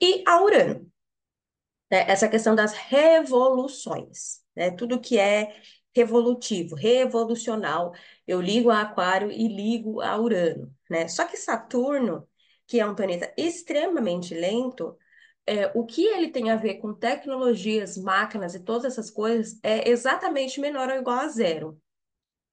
e 0.00 0.24
a 0.26 0.42
Urano 0.42 0.90
né, 1.90 2.04
essa 2.08 2.28
questão 2.28 2.54
das 2.54 2.72
revoluções, 2.72 4.40
né? 4.54 4.70
Tudo 4.70 5.00
que 5.00 5.18
é 5.18 5.60
revolutivo, 5.94 6.76
revolucional, 6.76 7.92
eu 8.26 8.40
ligo 8.40 8.70
a 8.70 8.82
Aquário 8.82 9.30
e 9.30 9.48
ligo 9.48 10.00
a 10.00 10.16
Urano, 10.18 10.72
né? 10.90 11.08
Só 11.08 11.24
que 11.24 11.36
Saturno, 11.36 12.28
que 12.66 12.78
é 12.80 12.86
um 12.86 12.94
planeta 12.94 13.32
extremamente 13.36 14.34
lento, 14.34 14.96
é, 15.46 15.66
o 15.74 15.86
que 15.86 16.04
ele 16.04 16.28
tem 16.30 16.50
a 16.50 16.56
ver 16.56 16.74
com 16.76 16.92
tecnologias, 16.94 17.96
máquinas 17.96 18.54
e 18.54 18.60
todas 18.60 18.92
essas 18.92 19.10
coisas 19.10 19.58
é 19.62 19.88
exatamente 19.88 20.60
menor 20.60 20.90
ou 20.90 20.96
igual 20.96 21.20
a 21.20 21.28
zero 21.28 21.80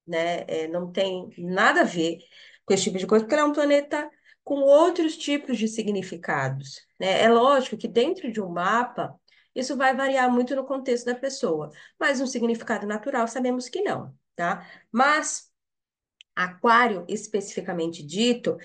né? 0.07 0.45
É, 0.47 0.67
não 0.67 0.91
tem 0.91 1.29
nada 1.37 1.81
a 1.81 1.83
ver 1.83 2.19
com 2.65 2.73
esse 2.73 2.83
tipo 2.83 2.97
de 2.97 3.07
coisa, 3.07 3.23
porque 3.23 3.35
ele 3.35 3.41
é 3.41 3.45
um 3.45 3.53
planeta 3.53 4.09
com 4.45 4.61
outros 4.61 5.17
tipos 5.17 5.57
de 5.57 5.67
significados, 5.67 6.85
né? 6.99 7.23
É 7.23 7.29
lógico 7.29 7.77
que 7.77 7.87
dentro 7.87 8.31
de 8.31 8.39
um 8.39 8.47
mapa, 8.49 9.19
isso 9.55 9.75
vai 9.75 9.95
variar 9.95 10.31
muito 10.31 10.55
no 10.55 10.65
contexto 10.65 11.07
da 11.07 11.15
pessoa, 11.15 11.71
mas 11.99 12.21
um 12.21 12.27
significado 12.27 12.85
natural 12.87 13.27
sabemos 13.27 13.67
que 13.67 13.81
não, 13.81 14.15
tá? 14.35 14.65
Mas 14.91 15.51
Aquário, 16.35 17.05
especificamente 17.07 18.05
dito, 18.05 18.57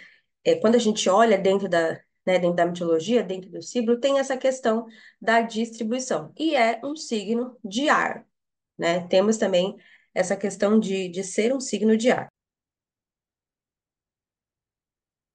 é, 0.44 0.56
quando 0.56 0.74
a 0.74 0.78
gente 0.78 1.08
olha 1.08 1.38
dentro 1.38 1.68
da, 1.68 1.92
né, 2.26 2.38
dentro 2.38 2.56
da 2.56 2.66
mitologia, 2.66 3.22
dentro 3.22 3.50
do 3.50 3.62
signo, 3.62 3.98
tem 3.98 4.18
essa 4.18 4.36
questão 4.36 4.86
da 5.20 5.40
distribuição, 5.40 6.32
e 6.38 6.54
é 6.54 6.80
um 6.84 6.96
signo 6.96 7.56
de 7.64 7.88
ar, 7.88 8.26
né? 8.78 9.06
Temos 9.08 9.38
também 9.38 9.76
essa 10.14 10.36
questão 10.36 10.78
de, 10.78 11.08
de 11.08 11.24
ser 11.24 11.54
um 11.54 11.60
signo 11.60 11.96
de 11.96 12.10
ar. 12.10 12.28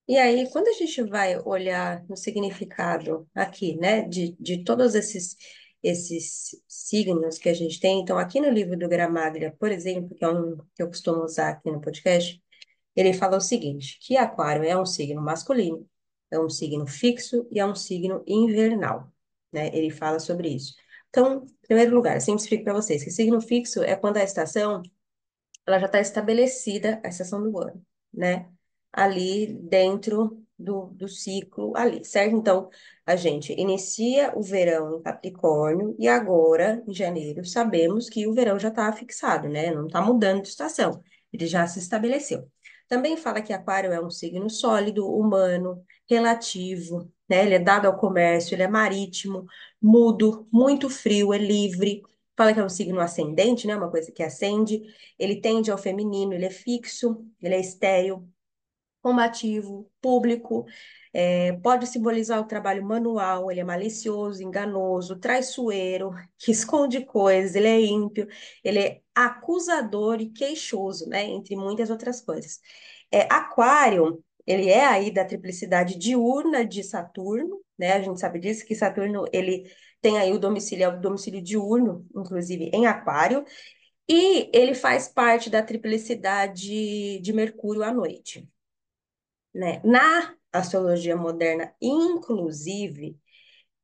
E 0.08 0.18
aí, 0.18 0.50
quando 0.52 0.68
a 0.68 0.74
gente 0.74 1.02
vai 1.04 1.40
olhar 1.40 2.04
no 2.08 2.16
significado 2.16 3.28
aqui, 3.34 3.76
né, 3.78 4.02
de, 4.04 4.36
de 4.40 4.64
todos 4.64 4.94
esses, 4.94 5.36
esses 5.82 6.52
signos 6.68 7.38
que 7.40 7.50
a 7.50 7.54
gente 7.54 7.80
tem, 7.80 8.02
então, 8.02 8.18
aqui 8.18 8.40
no 8.40 8.50
livro 8.50 8.78
do 8.78 8.88
Gramaglia, 8.88 9.56
por 9.60 9.72
exemplo, 9.72 10.16
que 10.16 10.24
é 10.24 10.30
um 10.30 10.58
que 10.76 10.84
eu 10.84 10.88
costumo 10.88 11.24
usar 11.24 11.50
aqui 11.50 11.72
no 11.72 11.82
podcast, 11.82 12.40
ele 12.96 13.14
fala 13.14 13.38
o 13.38 13.42
seguinte, 13.42 13.98
que 14.02 14.16
Aquário 14.18 14.64
é 14.64 14.78
um 14.80 14.86
signo 14.86 15.22
masculino, 15.22 15.88
é 16.32 16.40
um 16.40 16.50
signo 16.50 16.88
fixo 16.88 17.48
e 17.52 17.60
é 17.60 17.66
um 17.66 17.76
signo 17.76 18.24
invernal, 18.28 19.12
né? 19.52 19.70
Ele 19.76 19.90
fala 19.90 20.20
sobre 20.20 20.50
isso. 20.50 20.76
Então, 21.10 21.46
em 21.46 21.68
primeiro 21.68 21.96
lugar, 21.96 22.20
sempre 22.22 22.42
explico 22.44 22.64
para 22.66 22.74
vocês 22.74 23.04
que 23.04 23.12
signo 23.12 23.42
fixo 23.42 23.84
é 23.84 23.96
quando 23.96 24.18
a 24.18 24.24
estação 24.24 24.82
ela 25.66 25.80
já 25.80 25.88
está 25.88 26.00
estabelecida 26.00 27.02
a 27.04 27.10
estação 27.10 27.42
do 27.44 27.58
ano, 27.60 27.86
né? 28.14 28.50
Ali 28.96 29.48
dentro 29.54 30.46
do, 30.58 30.88
do 30.88 31.08
ciclo 31.08 31.74
ali, 31.76 32.04
certo? 32.06 32.36
Então, 32.36 32.70
a 33.06 33.16
gente 33.16 33.54
inicia 33.54 34.34
o 34.36 34.42
verão 34.42 34.98
em 34.98 35.02
Capricórnio 35.02 35.96
e 36.00 36.08
agora, 36.08 36.82
em 36.88 36.94
janeiro, 36.94 37.46
sabemos 37.46 38.10
que 38.10 38.26
o 38.28 38.34
verão 38.34 38.58
já 38.58 38.70
está 38.70 38.92
fixado, 38.94 39.50
né? 39.50 39.72
Não 39.72 39.88
está 39.88 40.02
mudando 40.02 40.42
de 40.42 40.48
estação, 40.48 41.04
ele 41.32 41.46
já 41.46 41.68
se 41.68 41.80
estabeleceu. 41.80 42.50
Também 42.88 43.18
fala 43.18 43.42
que 43.42 43.52
Aquário 43.52 43.92
é 43.92 44.02
um 44.02 44.10
signo 44.10 44.50
sólido, 44.50 45.08
humano, 45.10 45.84
relativo, 46.10 47.12
né? 47.28 47.46
Ele 47.46 47.56
é 47.56 47.60
dado 47.60 47.88
ao 47.88 47.98
comércio, 47.98 48.56
ele 48.56 48.64
é 48.64 48.68
marítimo, 48.68 49.46
mudo, 49.82 50.48
muito 50.52 50.90
frio, 50.90 51.34
é 51.34 51.38
livre. 51.38 52.02
Fala 52.38 52.54
que 52.54 52.60
é 52.60 52.64
um 52.64 52.70
signo 52.70 53.00
ascendente, 53.00 53.66
né? 53.68 53.76
Uma 53.76 53.90
coisa 53.90 54.12
que 54.12 54.22
ascende. 54.24 54.82
Ele 55.18 55.42
tende 55.42 55.72
ao 55.72 55.78
feminino, 55.78 56.34
ele 56.34 56.46
é 56.46 56.50
fixo, 56.50 57.26
ele 57.42 57.56
é 57.56 57.60
estéril, 57.60 58.28
combativo, 59.06 59.88
público, 60.02 60.66
é, 61.14 61.54
pode 61.62 61.86
simbolizar 61.86 62.40
o 62.42 62.48
trabalho 62.48 62.84
manual, 62.84 63.52
ele 63.52 63.60
é 63.60 63.64
malicioso, 63.64 64.42
enganoso, 64.42 65.20
traiçoeiro, 65.20 66.10
que 66.40 66.52
esconde 66.52 67.06
coisas, 67.06 67.54
ele 67.54 67.68
é 67.68 67.80
ímpio, 67.80 68.28
ele 68.64 68.80
é 68.80 69.02
acusador 69.14 70.20
e 70.20 70.32
queixoso, 70.32 71.08
né? 71.08 71.24
Entre 71.24 71.56
muitas 71.56 71.92
outras 71.92 72.20
coisas. 72.20 72.60
É, 73.12 73.32
Aquário, 73.32 74.24
ele 74.46 74.70
é 74.70 74.84
aí 74.84 75.12
da 75.12 75.24
triplicidade 75.24 76.00
diurna 76.00 76.66
de 76.66 76.84
Saturno, 76.84 77.62
né? 77.78 77.94
A 77.94 78.02
gente 78.02 78.20
sabe 78.20 78.40
disso, 78.40 78.66
que 78.66 78.74
Saturno, 78.74 79.26
ele 79.32 79.72
tem 80.02 80.18
aí 80.18 80.32
o 80.34 80.40
domicílio, 80.40 80.86
é 80.86 80.88
o 80.88 81.00
domicílio 81.00 81.42
diurno, 81.44 82.08
inclusive 82.16 82.72
em 82.74 82.88
Aquário, 82.88 83.46
e 84.10 84.50
ele 84.52 84.74
faz 84.74 85.08
parte 85.08 85.48
da 85.50 85.62
triplicidade 85.62 87.20
de 87.20 87.34
Mercúrio 87.34 87.84
à 87.84 87.94
noite, 87.94 88.48
né? 89.56 89.82
Na 89.86 90.36
astrologia 90.52 91.16
moderna, 91.16 91.74
inclusive, 91.82 93.18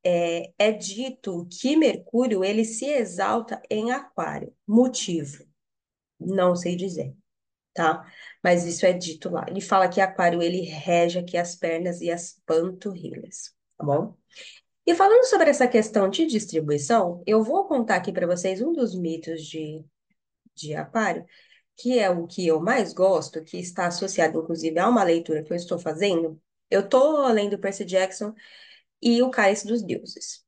é, 0.04 0.52
é 0.60 0.72
dito 0.72 1.48
que 1.50 1.78
Mercúrio 1.78 2.44
ele 2.44 2.66
se 2.66 2.86
exalta 2.86 3.62
em 3.70 3.92
Aquário. 3.92 4.54
Motivo? 4.68 5.46
Não 6.20 6.56
sei 6.56 6.76
dizer, 6.76 7.16
tá? 7.74 8.06
Mas 8.44 8.66
isso 8.66 8.86
é 8.86 8.94
dito 8.94 9.30
lá. 9.30 9.46
Ele 9.48 9.62
fala 9.62 9.88
que 9.90 10.02
Aquário 10.02 10.42
ele 10.42 10.62
rege 10.62 11.20
aqui 11.20 11.38
as 11.38 11.56
pernas 11.56 12.02
e 12.02 12.12
as 12.12 12.42
panturrilhas, 12.46 13.54
tá 13.78 13.86
bom? 13.86 14.16
E 14.86 14.94
falando 14.94 15.26
sobre 15.26 15.50
essa 15.50 15.68
questão 15.68 16.10
de 16.10 16.26
distribuição, 16.26 17.24
eu 17.26 17.44
vou 17.44 17.66
contar 17.66 17.96
aqui 17.96 18.12
para 18.12 18.28
vocês 18.28 18.62
um 18.62 18.74
dos 18.74 18.94
mitos 18.96 19.44
de 19.44 19.86
de 20.54 20.76
Aquário, 20.76 21.26
que 21.82 21.98
é 21.98 22.10
o 22.10 22.28
que 22.28 22.46
eu 22.48 22.60
mais 22.62 22.94
gosto, 22.94 23.44
que 23.44 23.58
está 23.58 23.88
associado, 23.88 24.40
inclusive, 24.40 24.78
a 24.80 24.88
uma 24.88 25.04
leitura 25.04 25.44
que 25.44 25.52
eu 25.52 25.58
estou 25.58 25.80
fazendo. 25.80 26.40
Eu 26.70 26.82
estou 26.82 27.28
lendo 27.28 27.58
Percy 27.58 27.84
Jackson 27.86 28.34
e 29.02 29.22
o 29.24 29.32
Cálice 29.32 29.68
dos 29.68 29.82
Deuses. 29.82 30.46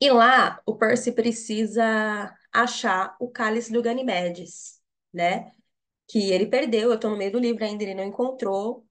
E 0.00 0.10
lá, 0.10 0.60
o 0.66 0.76
Percy 0.76 1.12
precisa 1.12 2.34
achar 2.52 3.16
o 3.18 3.30
Cálice 3.30 3.72
do 3.72 3.82
Ganimedes, 3.82 4.78
né? 5.12 5.52
Que 6.08 6.30
ele 6.32 6.46
perdeu, 6.46 6.90
eu 6.90 6.94
estou 6.96 7.10
no 7.10 7.16
meio 7.16 7.32
do 7.32 7.38
livro 7.38 7.64
ainda, 7.64 7.82
ele 7.82 7.94
não 7.94 8.04
encontrou. 8.04 8.86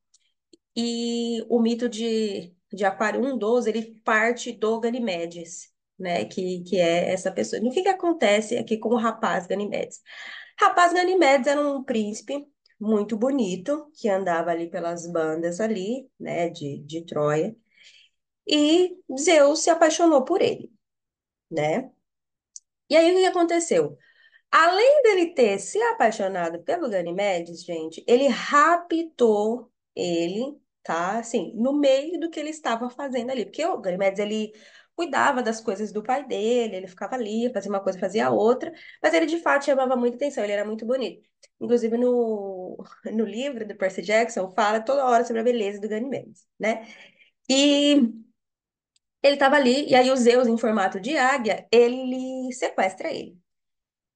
E 0.76 1.46
o 1.48 1.62
mito 1.62 1.88
de, 1.88 2.56
de 2.74 2.84
Aquário 2.86 3.22
1.12, 3.22 3.68
ele 3.68 4.02
parte 4.04 4.52
do 4.52 4.80
Ganimedes, 4.80 5.72
né? 5.98 6.26
Que, 6.26 6.64
que 6.64 6.78
é 6.80 7.12
essa 7.14 7.32
pessoa. 7.32 7.62
O 7.62 7.72
que 7.72 7.84
que 7.84 7.90
acontece 7.90 8.58
aqui 8.58 8.78
com 8.80 8.90
o 8.90 8.98
rapaz 8.98 9.46
Ganimedes? 9.46 10.02
Rapaz 10.60 10.94
Ganimedes 10.94 11.48
era 11.48 11.62
um 11.62 11.84
príncipe 11.84 12.48
muito 12.80 13.18
bonito, 13.18 13.92
que 13.96 14.10
andava 14.10 14.52
ali 14.52 14.70
pelas 14.70 15.08
bandas 15.12 15.60
ali, 15.60 16.10
né, 16.20 16.50
de, 16.50 16.80
de 16.80 17.06
Troia, 17.06 17.56
e 18.48 18.98
Zeus 19.20 19.62
se 19.64 19.70
apaixonou 19.70 20.24
por 20.24 20.42
ele, 20.42 20.72
né? 21.52 21.92
E 22.90 22.96
aí 22.96 23.12
o 23.12 23.18
que 23.18 23.26
aconteceu? 23.26 23.98
Além 24.52 25.02
dele 25.04 25.34
ter 25.34 25.60
se 25.60 25.82
apaixonado 25.82 26.64
pelo 26.64 26.90
Ganimedes, 26.90 27.64
gente, 27.64 28.04
ele 28.08 28.28
raptou 28.28 29.72
ele, 29.96 30.58
tá? 30.84 31.20
Assim, 31.20 31.54
no 31.56 31.74
meio 31.74 32.20
do 32.20 32.30
que 32.30 32.40
ele 32.40 32.52
estava 32.52 32.90
fazendo 32.90 33.32
ali. 33.32 33.46
Porque 33.46 33.66
o 33.66 33.80
Ganimedes, 33.80 34.20
ele 34.20 34.54
cuidava 34.96 35.44
das 35.44 35.62
coisas 35.62 35.92
do 35.92 36.04
pai 36.04 36.26
dele, 36.26 36.78
ele 36.78 36.88
ficava 36.88 37.16
ali, 37.16 37.52
fazia 37.54 37.70
uma 37.72 37.82
coisa, 37.82 38.00
fazia 38.00 38.30
outra, 38.32 38.72
mas 39.02 39.14
ele 39.14 39.26
de 39.26 39.40
fato 39.40 39.66
chamava 39.66 39.96
muita 39.96 40.18
atenção, 40.18 40.44
ele 40.44 40.54
era 40.54 40.66
muito 40.66 40.86
bonito. 40.86 41.28
Inclusive 41.60 41.98
no, 41.98 42.78
no 43.12 43.26
livro 43.26 43.68
do 43.68 43.76
Percy 43.76 44.02
Jackson, 44.02 44.52
fala 44.52 44.80
toda 44.82 45.06
hora 45.06 45.26
sobre 45.26 45.42
a 45.42 45.44
beleza 45.44 45.80
do 45.82 45.90
Ganimedes, 45.90 46.48
né? 46.60 46.88
E 47.50 48.12
ele 49.24 49.36
estava 49.36 49.56
ali, 49.56 49.90
e 49.90 49.96
aí 49.96 50.12
o 50.12 50.16
Zeus, 50.16 50.48
em 50.48 50.58
formato 50.58 51.00
de 51.00 51.18
águia, 51.18 51.68
ele 51.72 52.52
sequestra 52.54 53.12
ele. 53.12 53.38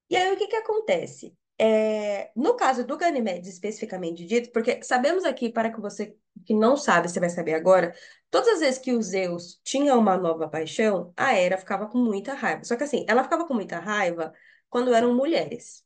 E 0.10 0.16
aí, 0.16 0.32
o 0.34 0.38
que 0.38 0.48
que 0.48 0.56
acontece? 0.56 1.36
É, 1.58 2.32
no 2.36 2.56
caso 2.56 2.86
do 2.86 2.98
Ganymedes, 2.98 3.50
especificamente 3.50 4.26
dito, 4.26 4.52
porque 4.52 4.82
sabemos 4.84 5.26
aqui, 5.26 5.50
para 5.52 5.72
que 5.72 5.82
você 5.82 6.16
que 6.46 6.54
não 6.54 6.78
sabe, 6.78 7.10
você 7.10 7.20
vai 7.20 7.30
saber 7.30 7.54
agora, 7.54 7.94
todas 8.30 8.50
as 8.56 8.60
vezes 8.60 8.80
que 8.80 8.94
o 8.94 9.02
Zeus 9.02 9.60
tinha 9.64 9.96
uma 9.96 10.18
nova 10.18 10.48
paixão, 10.50 11.14
a 11.18 11.34
Hera 11.34 11.58
ficava 11.58 11.88
com 11.88 11.98
muita 11.98 12.34
raiva. 12.34 12.64
Só 12.64 12.76
que 12.76 12.84
assim, 12.84 13.06
ela 13.08 13.24
ficava 13.24 13.46
com 13.48 13.54
muita 13.54 13.80
raiva 13.80 14.34
quando 14.70 14.94
eram 14.94 15.16
mulheres, 15.16 15.84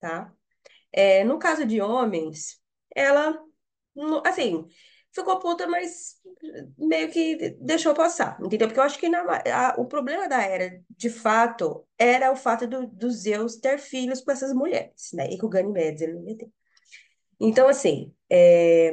tá? 0.00 0.32
É, 0.92 1.24
no 1.24 1.38
caso 1.38 1.64
de 1.66 1.80
homens, 1.80 2.60
ela, 2.94 3.38
assim, 4.24 4.66
ficou 5.12 5.38
puta, 5.38 5.66
mas 5.66 6.16
meio 6.78 7.10
que 7.10 7.56
deixou 7.60 7.94
passar, 7.94 8.38
entendeu? 8.42 8.68
Porque 8.68 8.80
eu 8.80 8.84
acho 8.84 8.98
que 8.98 9.08
na, 9.08 9.22
a, 9.22 9.74
o 9.78 9.86
problema 9.86 10.28
da 10.28 10.42
Era, 10.42 10.80
de 10.90 11.10
fato, 11.10 11.86
era 11.98 12.32
o 12.32 12.36
fato 12.36 12.66
do, 12.66 12.86
do 12.86 13.10
Zeus 13.10 13.56
ter 13.56 13.78
filhos 13.78 14.20
com 14.20 14.30
essas 14.30 14.52
mulheres, 14.52 15.10
né? 15.12 15.30
E 15.30 15.38
com 15.38 15.46
o 15.46 15.50
Ganimedes 15.50 16.02
ele 16.02 16.14
não 16.14 16.26
ia 16.26 16.36
ter. 16.38 16.50
Então, 17.40 17.68
assim, 17.68 18.14
é, 18.28 18.92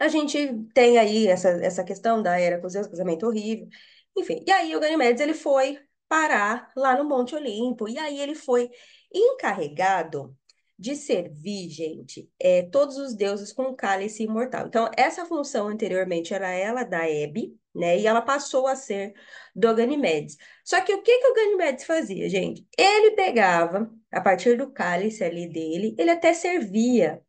a 0.00 0.08
gente 0.08 0.64
tem 0.74 0.98
aí 0.98 1.28
essa, 1.28 1.50
essa 1.50 1.84
questão 1.84 2.22
da 2.22 2.38
Era 2.40 2.58
com 2.60 2.68
Zeus, 2.68 2.86
casamento 2.86 3.26
horrível, 3.26 3.68
enfim. 4.16 4.42
E 4.46 4.50
aí 4.50 4.74
o 4.74 4.80
Ganimedes, 4.80 5.20
ele 5.20 5.34
foi 5.34 5.78
parar 6.08 6.72
lá 6.76 6.96
no 6.96 7.08
Monte 7.08 7.34
Olimpo, 7.34 7.88
e 7.88 7.98
aí 7.98 8.18
ele 8.20 8.34
foi 8.34 8.70
encarregado 9.12 10.36
de 10.78 10.96
servir, 10.96 11.68
gente, 11.68 12.30
é, 12.40 12.62
todos 12.62 12.96
os 12.96 13.14
deuses 13.14 13.52
com 13.52 13.74
cálice 13.74 14.22
imortal. 14.22 14.66
Então, 14.66 14.90
essa 14.96 15.26
função 15.26 15.68
anteriormente 15.68 16.32
era 16.32 16.48
ela 16.48 16.82
da 16.84 17.06
Hebe, 17.06 17.54
né? 17.74 17.98
E 17.98 18.06
ela 18.06 18.22
passou 18.22 18.66
a 18.66 18.74
ser 18.74 19.12
do 19.54 19.74
Ganimedes. 19.74 20.38
Só 20.64 20.80
que 20.80 20.94
o 20.94 21.02
que 21.02 21.18
que 21.18 21.26
o 21.26 21.34
Ganimedes 21.34 21.84
fazia, 21.84 22.28
gente? 22.30 22.66
Ele 22.78 23.10
pegava, 23.14 23.92
a 24.10 24.20
partir 24.22 24.56
do 24.56 24.72
cálice 24.72 25.22
ali 25.22 25.46
dele, 25.46 25.94
ele 25.98 26.10
até 26.10 26.32
servia 26.32 27.22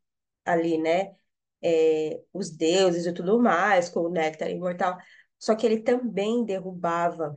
ali, 0.46 0.78
né? 0.78 1.14
É, 1.62 2.20
os 2.32 2.50
deuses 2.50 3.06
e 3.06 3.12
tudo 3.12 3.40
mais, 3.40 3.88
com 3.88 4.00
o 4.00 4.10
néctar 4.10 4.50
imortal. 4.50 4.98
Só 5.38 5.54
que 5.54 5.66
ele 5.66 5.80
também 5.80 6.44
derrubava 6.44 7.36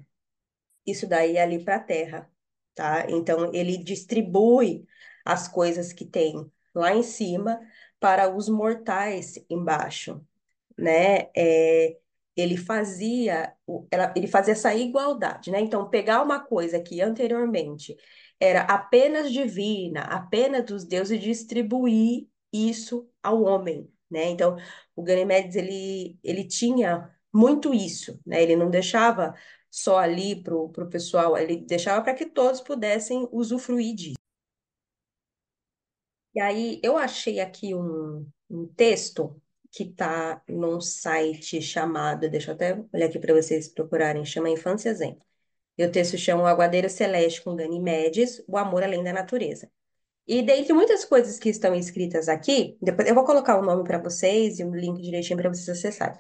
isso 0.86 1.08
daí 1.08 1.38
ali 1.38 1.64
para 1.64 1.78
a 1.78 1.80
terra, 1.80 2.30
tá? 2.76 3.06
Então, 3.10 3.52
ele 3.54 3.78
distribui 3.78 4.86
as 5.26 5.48
coisas 5.48 5.92
que 5.94 6.06
tem 6.06 6.50
lá 6.74 6.94
em 6.96 7.04
cima 7.04 7.60
para 8.00 8.34
os 8.36 8.50
mortais 8.50 9.36
embaixo, 9.50 10.24
né? 10.78 11.30
É, 11.36 11.98
ele 12.36 12.58
fazia 12.58 13.56
ela, 13.90 14.14
ele 14.16 14.28
fazia 14.28 14.54
essa 14.54 14.76
igualdade, 14.76 15.52
né? 15.52 15.60
Então, 15.60 15.90
pegar 15.90 16.22
uma 16.22 16.40
coisa 16.40 16.80
que 16.80 17.02
anteriormente 17.02 17.96
era 18.40 18.62
apenas 18.62 19.32
divina, 19.32 20.02
apenas 20.02 20.66
dos 20.66 20.86
deuses, 20.86 21.18
e 21.18 21.20
distribuir 21.20 22.28
isso 22.52 23.10
ao 23.24 23.42
homem, 23.44 23.90
né? 24.16 24.26
Então, 24.30 24.58
o 24.96 25.04
Ganimedes 25.04 25.56
ele 25.56 26.18
ele 26.24 26.46
tinha 26.48 27.14
muito 27.34 27.74
isso, 27.74 28.20
né? 28.26 28.42
Ele 28.42 28.56
não 28.56 28.70
deixava 28.70 29.36
só 29.70 29.98
ali 30.00 30.42
para 30.42 30.56
o 30.56 30.90
pessoal, 30.90 31.38
ele 31.38 31.58
deixava 31.58 32.02
para 32.04 32.14
que 32.16 32.26
todos 32.26 32.62
pudessem 32.62 33.28
usufruir 33.32 33.96
disso. 33.96 34.16
E 36.34 36.40
aí 36.40 36.80
eu 36.84 36.98
achei 36.98 37.40
aqui 37.40 37.74
um, 37.76 38.28
um 38.50 38.68
texto 38.68 39.42
que 39.72 39.84
está 39.84 40.42
num 40.48 40.80
site 40.82 41.62
chamado, 41.62 42.30
deixa 42.30 42.52
eu 42.52 42.56
até 42.56 42.74
olhar 42.94 43.08
aqui 43.08 43.20
para 43.20 43.34
vocês 43.34 43.68
procurarem, 43.68 44.24
chama 44.26 44.50
Infância 44.50 44.94
Zen. 44.94 45.18
E 45.78 45.86
o 45.86 45.92
texto 45.92 46.18
chama 46.18 46.44
O 46.44 46.48
Aguadeiro 46.48 46.90
Celeste 46.90 47.42
com 47.44 47.56
Ganimedes, 47.56 48.44
O 48.48 48.58
Amor 48.58 48.84
Além 48.84 49.04
da 49.04 49.14
Natureza. 49.14 49.70
E 50.28 50.42
dentre 50.42 50.74
muitas 50.74 51.06
coisas 51.06 51.38
que 51.38 51.50
estão 51.50 51.76
escritas 51.76 52.28
aqui, 52.28 52.78
depois 52.82 53.08
eu 53.08 53.16
vou 53.16 53.24
colocar 53.26 53.60
o 53.60 53.64
nome 53.64 53.84
para 53.84 54.00
vocês 54.00 54.60
e 54.60 54.64
um 54.64 54.76
link 54.76 55.02
direitinho 55.02 55.38
para 55.38 55.50
vocês 55.50 55.70
acessarem. 55.70 56.20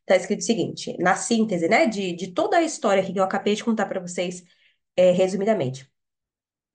Está 0.00 0.16
escrito 0.16 0.40
o 0.40 0.44
seguinte, 0.44 0.96
na 0.98 1.16
síntese, 1.16 1.68
né, 1.68 1.86
de, 1.86 2.12
de 2.12 2.28
toda 2.32 2.58
a 2.58 2.62
história 2.62 3.02
que 3.02 3.18
eu 3.18 3.24
acabei 3.24 3.54
de 3.54 3.64
contar 3.64 3.86
para 3.86 4.00
vocês, 4.00 4.44
é, 4.96 5.10
resumidamente 5.10 5.90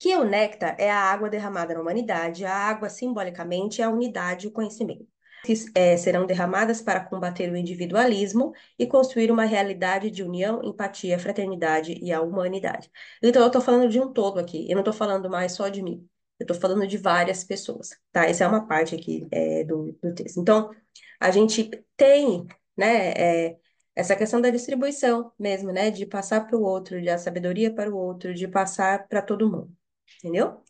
que 0.01 0.15
o 0.15 0.23
néctar 0.23 0.75
é 0.79 0.89
a 0.89 0.97
água 0.97 1.29
derramada 1.29 1.75
na 1.75 1.79
humanidade, 1.79 2.43
a 2.43 2.51
água 2.51 2.89
simbolicamente 2.89 3.83
é 3.83 3.85
a 3.85 3.89
unidade 3.89 4.47
e 4.47 4.49
o 4.49 4.51
conhecimento. 4.51 5.07
Que, 5.45 5.53
é, 5.75 5.95
serão 5.95 6.25
derramadas 6.25 6.81
para 6.81 6.99
combater 7.05 7.51
o 7.51 7.55
individualismo 7.55 8.51
e 8.79 8.87
construir 8.87 9.31
uma 9.31 9.45
realidade 9.45 10.09
de 10.09 10.23
união, 10.23 10.61
empatia, 10.63 11.19
fraternidade 11.19 11.93
e 12.01 12.11
a 12.11 12.19
humanidade. 12.21 12.89
Então, 13.21 13.43
eu 13.43 13.47
estou 13.47 13.61
falando 13.61 13.87
de 13.89 13.99
um 13.99 14.11
todo 14.11 14.39
aqui, 14.39 14.65
eu 14.69 14.73
não 14.75 14.81
estou 14.81 14.93
falando 14.93 15.29
mais 15.29 15.51
só 15.51 15.69
de 15.69 15.83
mim, 15.83 16.07
eu 16.41 16.45
estou 16.45 16.59
falando 16.59 16.87
de 16.87 16.97
várias 16.97 17.43
pessoas, 17.43 17.89
tá? 18.11 18.25
Essa 18.25 18.43
é 18.45 18.47
uma 18.47 18.67
parte 18.67 18.95
aqui 18.95 19.27
é, 19.31 19.63
do, 19.63 19.97
do 20.01 20.13
texto. 20.15 20.39
Então, 20.39 20.71
a 21.19 21.31
gente 21.31 21.69
tem, 21.97 22.47
né, 22.77 23.11
é, 23.11 23.57
essa 23.95 24.15
questão 24.15 24.41
da 24.41 24.49
distribuição 24.49 25.31
mesmo, 25.39 25.71
né, 25.71 25.91
de 25.91 26.05
passar 26.05 26.47
para 26.47 26.57
o 26.57 26.63
outro, 26.63 27.01
de 27.01 27.09
a 27.09 27.17
sabedoria 27.17 27.73
para 27.73 27.89
o 27.91 27.97
outro, 27.97 28.33
de 28.33 28.47
passar 28.47 29.07
para 29.07 29.21
todo 29.21 29.49
mundo 29.49 29.75
entendeu? 30.19 30.63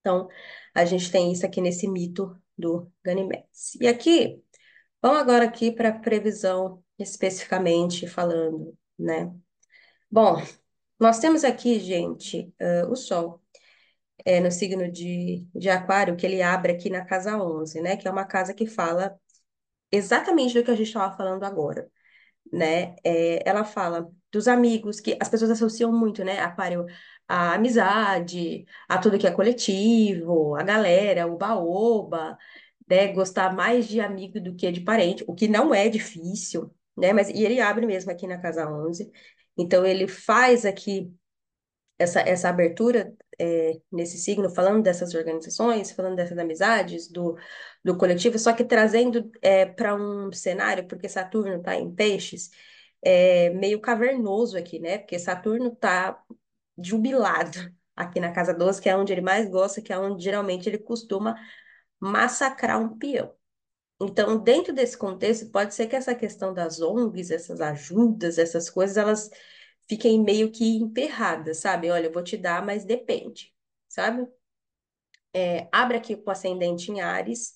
Então, 0.00 0.28
a 0.74 0.84
gente 0.84 1.10
tem 1.10 1.32
isso 1.32 1.46
aqui 1.46 1.60
nesse 1.60 1.88
mito 1.88 2.36
do 2.56 2.90
Ganimedes. 3.04 3.74
E 3.80 3.86
aqui, 3.86 4.42
vamos 5.00 5.20
agora 5.20 5.44
aqui 5.44 5.70
para 5.72 5.90
a 5.90 5.98
previsão 5.98 6.82
especificamente 6.98 8.06
falando, 8.06 8.76
né? 8.98 9.32
Bom, 10.10 10.36
nós 11.00 11.18
temos 11.18 11.44
aqui, 11.44 11.80
gente, 11.80 12.54
uh, 12.60 12.90
o 12.90 12.96
Sol 12.96 13.41
é, 14.24 14.40
no 14.40 14.50
signo 14.50 14.90
de, 14.90 15.46
de 15.54 15.68
Aquário, 15.70 16.16
que 16.16 16.26
ele 16.26 16.42
abre 16.42 16.72
aqui 16.72 16.90
na 16.90 17.04
casa 17.04 17.36
11, 17.42 17.80
né? 17.80 17.96
Que 17.96 18.08
é 18.08 18.10
uma 18.10 18.24
casa 18.24 18.54
que 18.54 18.66
fala 18.66 19.18
exatamente 19.90 20.54
do 20.54 20.64
que 20.64 20.70
a 20.70 20.76
gente 20.76 20.88
estava 20.88 21.16
falando 21.16 21.44
agora, 21.44 21.88
né? 22.52 22.96
É, 23.04 23.48
ela 23.48 23.64
fala 23.64 24.10
dos 24.32 24.48
amigos, 24.48 25.00
que 25.00 25.16
as 25.20 25.28
pessoas 25.28 25.50
associam 25.52 25.92
muito, 25.92 26.24
né? 26.24 26.40
Aquário 26.40 26.86
a 27.28 27.54
amizade, 27.54 28.66
a 28.88 28.98
tudo 28.98 29.18
que 29.18 29.26
é 29.26 29.30
coletivo, 29.30 30.54
a 30.56 30.62
galera, 30.62 31.26
o 31.26 31.36
baoba, 31.36 32.36
né? 32.88 33.08
Gostar 33.12 33.54
mais 33.54 33.88
de 33.88 34.00
amigo 34.00 34.40
do 34.40 34.54
que 34.54 34.70
de 34.72 34.80
parente, 34.80 35.24
o 35.26 35.34
que 35.34 35.48
não 35.48 35.74
é 35.74 35.88
difícil, 35.88 36.74
né? 36.96 37.12
Mas 37.12 37.28
e 37.30 37.44
ele 37.44 37.60
abre 37.60 37.86
mesmo 37.86 38.10
aqui 38.10 38.26
na 38.26 38.38
casa 38.38 38.68
11. 38.70 39.10
Então 39.56 39.84
ele 39.86 40.06
faz 40.08 40.64
aqui 40.66 41.12
essa, 41.98 42.20
essa 42.20 42.48
abertura 42.48 43.14
é, 43.38 43.80
nesse 43.90 44.18
signo, 44.18 44.50
falando 44.50 44.82
dessas 44.82 45.14
organizações, 45.14 45.92
falando 45.92 46.16
dessas 46.16 46.38
amizades, 46.38 47.08
do, 47.08 47.36
do 47.84 47.96
coletivo, 47.96 48.38
só 48.38 48.52
que 48.52 48.64
trazendo 48.64 49.30
é, 49.40 49.66
para 49.66 49.94
um 49.94 50.32
cenário, 50.32 50.86
porque 50.86 51.08
Saturno 51.08 51.56
está 51.56 51.76
em 51.76 51.94
peixes, 51.94 52.50
é, 53.02 53.50
meio 53.50 53.80
cavernoso 53.80 54.56
aqui, 54.56 54.78
né? 54.78 54.98
Porque 54.98 55.18
Saturno 55.18 55.68
está 55.72 56.22
jubilado 56.78 57.58
aqui 57.96 58.20
na 58.20 58.32
casa 58.32 58.54
12, 58.54 58.80
que 58.80 58.88
é 58.88 58.96
onde 58.96 59.12
ele 59.12 59.20
mais 59.20 59.48
gosta, 59.48 59.82
que 59.82 59.92
é 59.92 59.98
onde 59.98 60.24
geralmente 60.24 60.68
ele 60.68 60.78
costuma 60.78 61.34
massacrar 62.00 62.80
um 62.80 62.96
peão. 62.98 63.32
Então, 64.00 64.38
dentro 64.38 64.72
desse 64.72 64.96
contexto, 64.98 65.50
pode 65.50 65.74
ser 65.74 65.86
que 65.86 65.94
essa 65.96 66.14
questão 66.14 66.52
das 66.52 66.80
ONGs, 66.80 67.30
essas 67.30 67.60
ajudas, 67.60 68.38
essas 68.38 68.68
coisas, 68.68 68.96
elas 68.96 69.30
fiquem 69.92 70.22
meio 70.22 70.50
que 70.50 70.64
emperradas, 70.78 71.58
sabe? 71.58 71.90
Olha, 71.90 72.06
eu 72.06 72.12
vou 72.12 72.24
te 72.24 72.34
dar, 72.38 72.64
mas 72.64 72.82
depende, 72.82 73.52
sabe? 73.86 74.26
É, 75.34 75.68
abre 75.70 75.98
aqui 75.98 76.16
com 76.16 76.30
ascendente 76.30 76.90
em 76.90 77.02
Ares, 77.02 77.52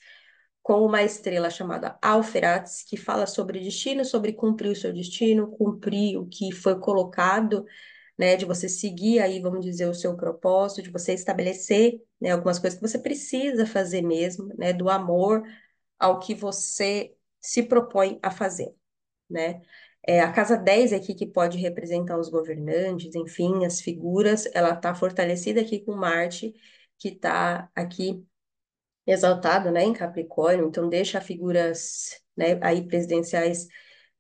com 0.63 0.85
uma 0.85 1.03
estrela 1.03 1.49
chamada 1.49 1.99
Alferates, 2.03 2.83
que 2.83 2.97
fala 2.99 3.27
sobre 3.27 3.59
destino, 3.61 4.05
sobre 4.05 4.35
cumprir 4.35 4.71
o 4.71 4.77
seu 4.77 4.93
destino, 4.93 5.51
cumprir 5.51 6.19
o 6.19 6.27
que 6.27 6.53
foi 6.53 6.79
colocado 6.79 7.65
né, 8.19 8.37
de 8.37 8.45
você 8.45 8.69
seguir 8.69 9.21
aí, 9.21 9.41
vamos 9.41 9.65
dizer, 9.65 9.87
o 9.89 9.95
seu 9.95 10.15
propósito, 10.15 10.83
de 10.83 10.91
você 10.91 11.15
estabelecer, 11.15 12.03
né, 12.21 12.33
algumas 12.33 12.59
coisas 12.59 12.79
que 12.79 12.87
você 12.87 12.99
precisa 12.99 13.65
fazer 13.67 14.03
mesmo, 14.03 14.53
né, 14.59 14.75
do 14.75 14.91
amor 14.91 15.43
ao 15.99 16.21
que 16.21 16.35
você 16.35 17.15
se 17.41 17.63
propõe 17.63 18.19
a 18.23 18.31
fazer, 18.31 18.75
né? 19.31 19.63
É, 20.07 20.21
a 20.21 20.33
casa 20.33 20.57
10 20.57 20.93
aqui, 20.93 21.15
que 21.15 21.27
pode 21.27 21.59
representar 21.59 22.19
os 22.19 22.29
governantes, 22.29 23.15
enfim, 23.15 23.65
as 23.65 23.81
figuras, 23.81 24.47
ela 24.55 24.75
está 24.75 24.95
fortalecida 24.95 25.61
aqui 25.61 25.81
com 25.81 25.97
Marte, 25.97 26.55
que 26.99 27.09
está 27.09 27.69
aqui 27.75 28.25
exaltado, 29.07 29.71
né, 29.71 29.85
em 29.85 29.93
Capricórnio, 29.93 30.69
então 30.69 30.89
deixa 30.89 31.21
figuras, 31.21 32.21
né, 32.37 32.59
aí 32.63 32.87
presidenciais 32.87 33.69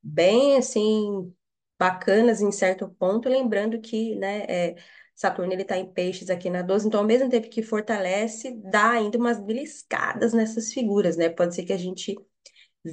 bem, 0.02 0.56
assim, 0.56 1.32
bacanas 1.78 2.40
em 2.40 2.52
certo 2.52 2.88
ponto, 2.88 3.28
lembrando 3.28 3.80
que, 3.80 4.14
né, 4.16 4.44
é, 4.48 4.76
Saturno 5.14 5.52
ele 5.52 5.62
está 5.62 5.78
em 5.78 5.90
peixes 5.92 6.30
aqui 6.30 6.50
na 6.50 6.62
12, 6.62 6.88
então 6.88 7.00
ao 7.00 7.06
mesmo 7.06 7.28
tempo 7.30 7.48
que 7.48 7.62
fortalece, 7.62 8.52
dá 8.70 8.90
ainda 8.90 9.18
umas 9.18 9.40
beliscadas 9.40 10.32
nessas 10.34 10.72
figuras, 10.72 11.16
né? 11.16 11.30
Pode 11.30 11.54
ser 11.54 11.64
que 11.64 11.72
a 11.72 11.78
gente 11.78 12.14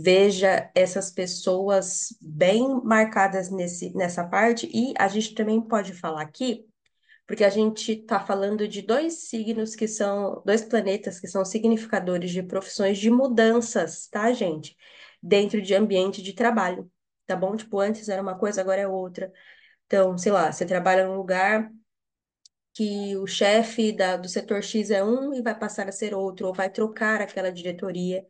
veja 0.02 0.72
essas 0.76 1.12
pessoas 1.12 2.08
bem 2.22 2.82
marcadas 2.84 3.50
nesse, 3.50 3.96
nessa 3.96 4.24
parte, 4.24 4.70
e 4.74 4.94
a 4.98 5.08
gente 5.08 5.36
também 5.36 5.62
pode 5.62 5.94
falar 5.94 6.22
aqui, 6.22 6.66
porque 7.28 7.44
a 7.44 7.50
gente 7.50 7.92
está 7.94 8.20
falando 8.20 8.68
de 8.68 8.82
dois 8.82 9.30
signos 9.30 9.76
que 9.76 9.88
são, 9.88 10.42
dois 10.46 10.64
planetas 10.64 11.20
que 11.20 11.28
são 11.28 11.46
significadores 11.46 12.32
de 12.32 12.44
profissões 12.44 12.98
de 12.98 13.10
mudanças, 13.10 14.08
tá, 14.08 14.32
gente? 14.34 14.76
Dentro 15.22 15.62
de 15.62 15.74
ambiente 15.76 16.22
de 16.22 16.34
trabalho 16.34 16.92
tá 17.26 17.36
bom? 17.36 17.56
Tipo, 17.56 17.80
antes 17.80 18.10
era 18.10 18.22
uma 18.22 18.38
coisa, 18.38 18.62
agora 18.62 18.82
é 18.82 18.88
outra. 18.88 19.32
Então, 19.86 20.18
sei 20.18 20.32
lá, 20.32 20.52
você 20.52 20.66
trabalha 20.66 21.08
num 21.08 21.16
lugar 21.18 21.72
que 22.74 23.16
o 23.18 23.28
chefe 23.28 23.92
da, 23.92 24.18
do 24.18 24.28
setor 24.28 24.64
X 24.64 24.90
é 24.90 25.04
um 25.04 25.34
e 25.34 25.42
vai 25.42 25.58
passar 25.58 25.88
a 25.88 25.92
ser 25.92 26.14
outro, 26.14 26.48
ou 26.48 26.54
vai 26.54 26.70
trocar 26.70 27.22
aquela 27.22 27.52
diretoria, 27.52 28.26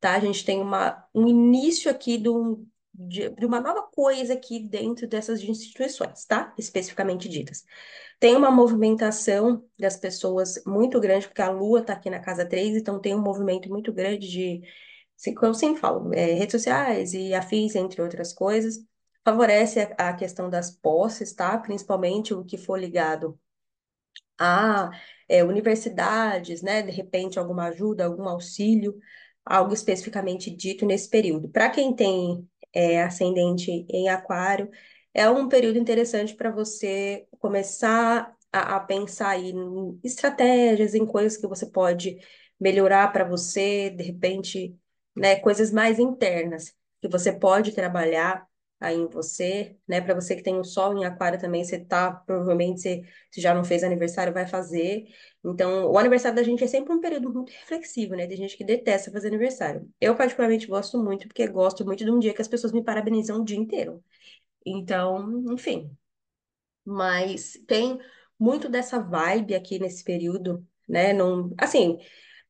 tá? 0.00 0.14
A 0.14 0.20
gente 0.20 0.44
tem 0.44 0.60
uma, 0.60 1.04
um 1.14 1.26
início 1.26 1.90
aqui 1.90 2.18
de, 2.18 2.28
um, 2.28 2.66
de, 2.94 3.30
de 3.30 3.46
uma 3.46 3.60
nova 3.60 3.82
coisa 3.82 4.34
aqui 4.34 4.60
dentro 4.60 5.06
dessas 5.06 5.42
instituições, 5.42 6.24
tá? 6.24 6.54
Especificamente 6.58 7.28
ditas. 7.28 7.64
Tem 8.18 8.34
uma 8.36 8.50
movimentação 8.50 9.64
das 9.78 9.96
pessoas 9.96 10.62
muito 10.66 10.98
grande, 11.00 11.26
porque 11.28 11.42
a 11.42 11.50
Lua 11.50 11.80
está 11.80 11.92
aqui 11.92 12.08
na 12.10 12.20
casa 12.20 12.46
3, 12.46 12.76
então 12.76 13.00
tem 13.00 13.14
um 13.14 13.22
movimento 13.22 13.68
muito 13.68 13.92
grande 13.92 14.28
de, 14.28 14.62
como 15.34 15.48
eu 15.48 15.54
sempre 15.54 15.80
falo, 15.80 16.12
é, 16.14 16.32
redes 16.34 16.52
sociais 16.52 17.12
e 17.14 17.34
afins, 17.34 17.74
entre 17.74 18.00
outras 18.02 18.32
coisas. 18.32 18.78
Favorece 19.24 19.80
a, 19.80 20.10
a 20.10 20.14
questão 20.14 20.48
das 20.48 20.70
posses, 20.70 21.34
tá? 21.34 21.58
Principalmente 21.58 22.32
o 22.34 22.44
que 22.44 22.56
for 22.56 22.78
ligado 22.78 23.38
a 24.38 24.90
é, 25.28 25.42
universidades, 25.44 26.62
né? 26.62 26.82
De 26.82 26.90
repente, 26.90 27.38
alguma 27.38 27.68
ajuda, 27.68 28.04
algum 28.06 28.28
auxílio, 28.28 28.98
algo 29.46 29.72
especificamente 29.72 30.50
dito 30.50 30.84
nesse 30.84 31.08
período. 31.08 31.48
Para 31.48 31.70
quem 31.70 31.94
tem 31.94 32.46
é, 32.72 33.02
ascendente 33.02 33.86
em 33.88 34.08
aquário, 34.08 34.68
é 35.14 35.30
um 35.30 35.48
período 35.48 35.78
interessante 35.78 36.34
para 36.34 36.50
você 36.50 37.26
começar 37.38 38.34
a, 38.52 38.76
a 38.76 38.80
pensar 38.80 39.38
em 39.38 39.98
estratégias, 40.02 40.94
em 40.94 41.06
coisas 41.06 41.38
que 41.38 41.46
você 41.46 41.66
pode 41.66 42.18
melhorar 42.60 43.12
para 43.12 43.24
você, 43.24 43.90
de 43.90 44.02
repente, 44.02 44.74
né, 45.14 45.36
coisas 45.36 45.70
mais 45.70 45.98
internas 45.98 46.74
que 47.00 47.08
você 47.08 47.32
pode 47.32 47.72
trabalhar 47.72 48.46
aí 48.80 48.96
em 48.96 49.08
você, 49.08 49.76
né? 49.88 50.00
Para 50.00 50.14
você 50.14 50.36
que 50.36 50.42
tem 50.42 50.58
o 50.58 50.64
sol 50.64 50.96
em 50.96 51.04
aquário 51.04 51.38
também, 51.40 51.64
você 51.64 51.78
tá, 51.78 52.12
provavelmente, 52.12 52.80
você, 52.80 53.02
se 53.30 53.40
já 53.40 53.54
não 53.54 53.64
fez 53.64 53.82
aniversário, 53.82 54.32
vai 54.32 54.46
fazer. 54.46 55.04
Então, 55.44 55.90
o 55.90 55.98
aniversário 55.98 56.36
da 56.36 56.42
gente 56.42 56.62
é 56.64 56.66
sempre 56.66 56.92
um 56.92 57.00
período 57.00 57.32
muito 57.32 57.50
reflexivo, 57.50 58.14
né? 58.14 58.26
Tem 58.26 58.36
gente 58.36 58.56
que 58.56 58.64
detesta 58.64 59.10
fazer 59.10 59.28
aniversário. 59.28 59.88
Eu, 60.00 60.14
particularmente, 60.16 60.66
gosto 60.66 61.02
muito, 61.02 61.26
porque 61.28 61.46
gosto 61.46 61.84
muito 61.84 62.04
de 62.04 62.10
um 62.10 62.18
dia 62.18 62.34
que 62.34 62.42
as 62.42 62.48
pessoas 62.48 62.72
me 62.72 62.84
parabenizam 62.84 63.40
o 63.40 63.44
dia 63.44 63.56
inteiro. 63.56 64.02
Então, 64.64 65.44
enfim. 65.52 65.90
Mas 66.84 67.54
tem 67.66 67.98
muito 68.38 68.68
dessa 68.68 69.00
vibe 69.00 69.54
aqui 69.54 69.78
nesse 69.78 70.04
período, 70.04 70.66
né? 70.88 71.12
Não, 71.12 71.52
assim, 71.58 71.98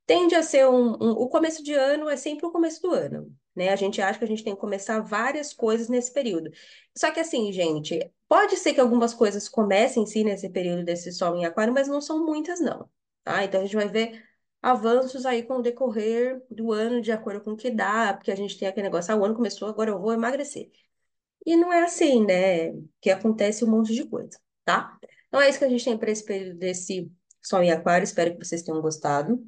tende 0.07 0.35
a 0.35 0.43
ser 0.43 0.67
um, 0.69 0.93
um, 1.01 1.11
o 1.13 1.29
começo 1.29 1.63
de 1.63 1.75
ano 1.75 2.09
é 2.09 2.17
sempre 2.17 2.47
o 2.47 2.53
começo 2.53 2.83
do 2.83 2.93
ano, 2.93 3.35
né? 3.57 3.71
A 3.71 3.77
gente 3.77 4.01
acha 4.01 4.19
que 4.19 4.25
a 4.25 4.29
gente 4.29 4.45
tem 4.45 4.55
que 4.55 4.61
começar 4.61 5.01
várias 5.01 5.53
coisas 5.53 5.89
nesse 5.89 6.13
período. 6.13 6.51
Só 6.97 7.11
que 7.11 7.21
assim, 7.21 7.51
gente, 7.53 7.99
pode 8.29 8.57
ser 8.57 8.75
que 8.75 8.81
algumas 8.81 9.15
coisas 9.15 9.49
comecem 9.49 10.07
sim 10.07 10.25
nesse 10.25 10.51
período 10.51 10.85
desse 10.85 11.13
sol 11.13 11.37
em 11.37 11.45
aquário, 11.47 11.73
mas 11.73 11.89
não 11.89 12.01
são 12.01 12.25
muitas 12.25 12.61
não, 12.61 12.89
tá? 13.25 13.45
Então 13.45 13.61
a 13.61 13.65
gente 13.65 13.77
vai 13.77 13.89
ver 13.89 14.23
avanços 14.63 15.25
aí 15.25 15.43
com 15.43 15.59
o 15.59 15.63
decorrer 15.63 16.43
do 16.51 16.73
ano, 16.73 17.01
de 17.01 17.13
acordo 17.13 17.41
com 17.43 17.53
o 17.53 17.57
que 17.57 17.71
dá, 17.71 18.15
porque 18.15 18.31
a 18.33 18.37
gente 18.37 18.59
tem 18.59 18.69
aquele 18.69 18.85
negócio, 18.89 19.13
ah, 19.15 19.17
o 19.17 19.25
ano 19.25 19.35
começou, 19.35 19.69
agora 19.69 19.91
eu 19.91 20.01
vou 20.01 20.13
emagrecer. 20.13 20.71
E 21.45 21.57
não 21.57 21.73
é 21.73 21.85
assim, 21.85 22.25
né? 22.27 22.73
Que 23.01 23.11
acontece 23.11 23.65
um 23.65 23.71
monte 23.71 23.95
de 23.95 24.05
coisa, 24.05 24.39
tá? 24.65 24.99
Então 25.29 25.41
é 25.41 25.49
isso 25.49 25.59
que 25.59 25.65
a 25.65 25.69
gente 25.69 25.85
tem 25.85 25.97
para 25.97 26.11
esse 26.11 26.25
período 26.25 26.59
desse 26.59 27.11
sol 27.43 27.63
em 27.63 27.71
aquário, 27.71 28.05
espero 28.05 28.33
que 28.37 28.45
vocês 28.45 28.63
tenham 28.63 28.81
gostado. 28.83 29.41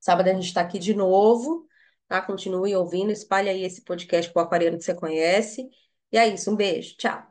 Sábado 0.00 0.28
a 0.28 0.32
gente 0.34 0.46
está 0.46 0.62
aqui 0.62 0.78
de 0.78 0.94
novo, 0.94 1.66
tá? 2.08 2.20
Continue 2.22 2.74
ouvindo, 2.76 3.10
espalhe 3.10 3.48
aí 3.48 3.64
esse 3.64 3.82
podcast 3.82 4.32
com 4.32 4.40
o 4.40 4.42
aquariano 4.42 4.78
que 4.78 4.84
você 4.84 4.94
conhece. 4.94 5.68
E 6.12 6.18
é 6.18 6.26
isso, 6.28 6.50
um 6.50 6.56
beijo, 6.56 6.96
tchau. 6.96 7.22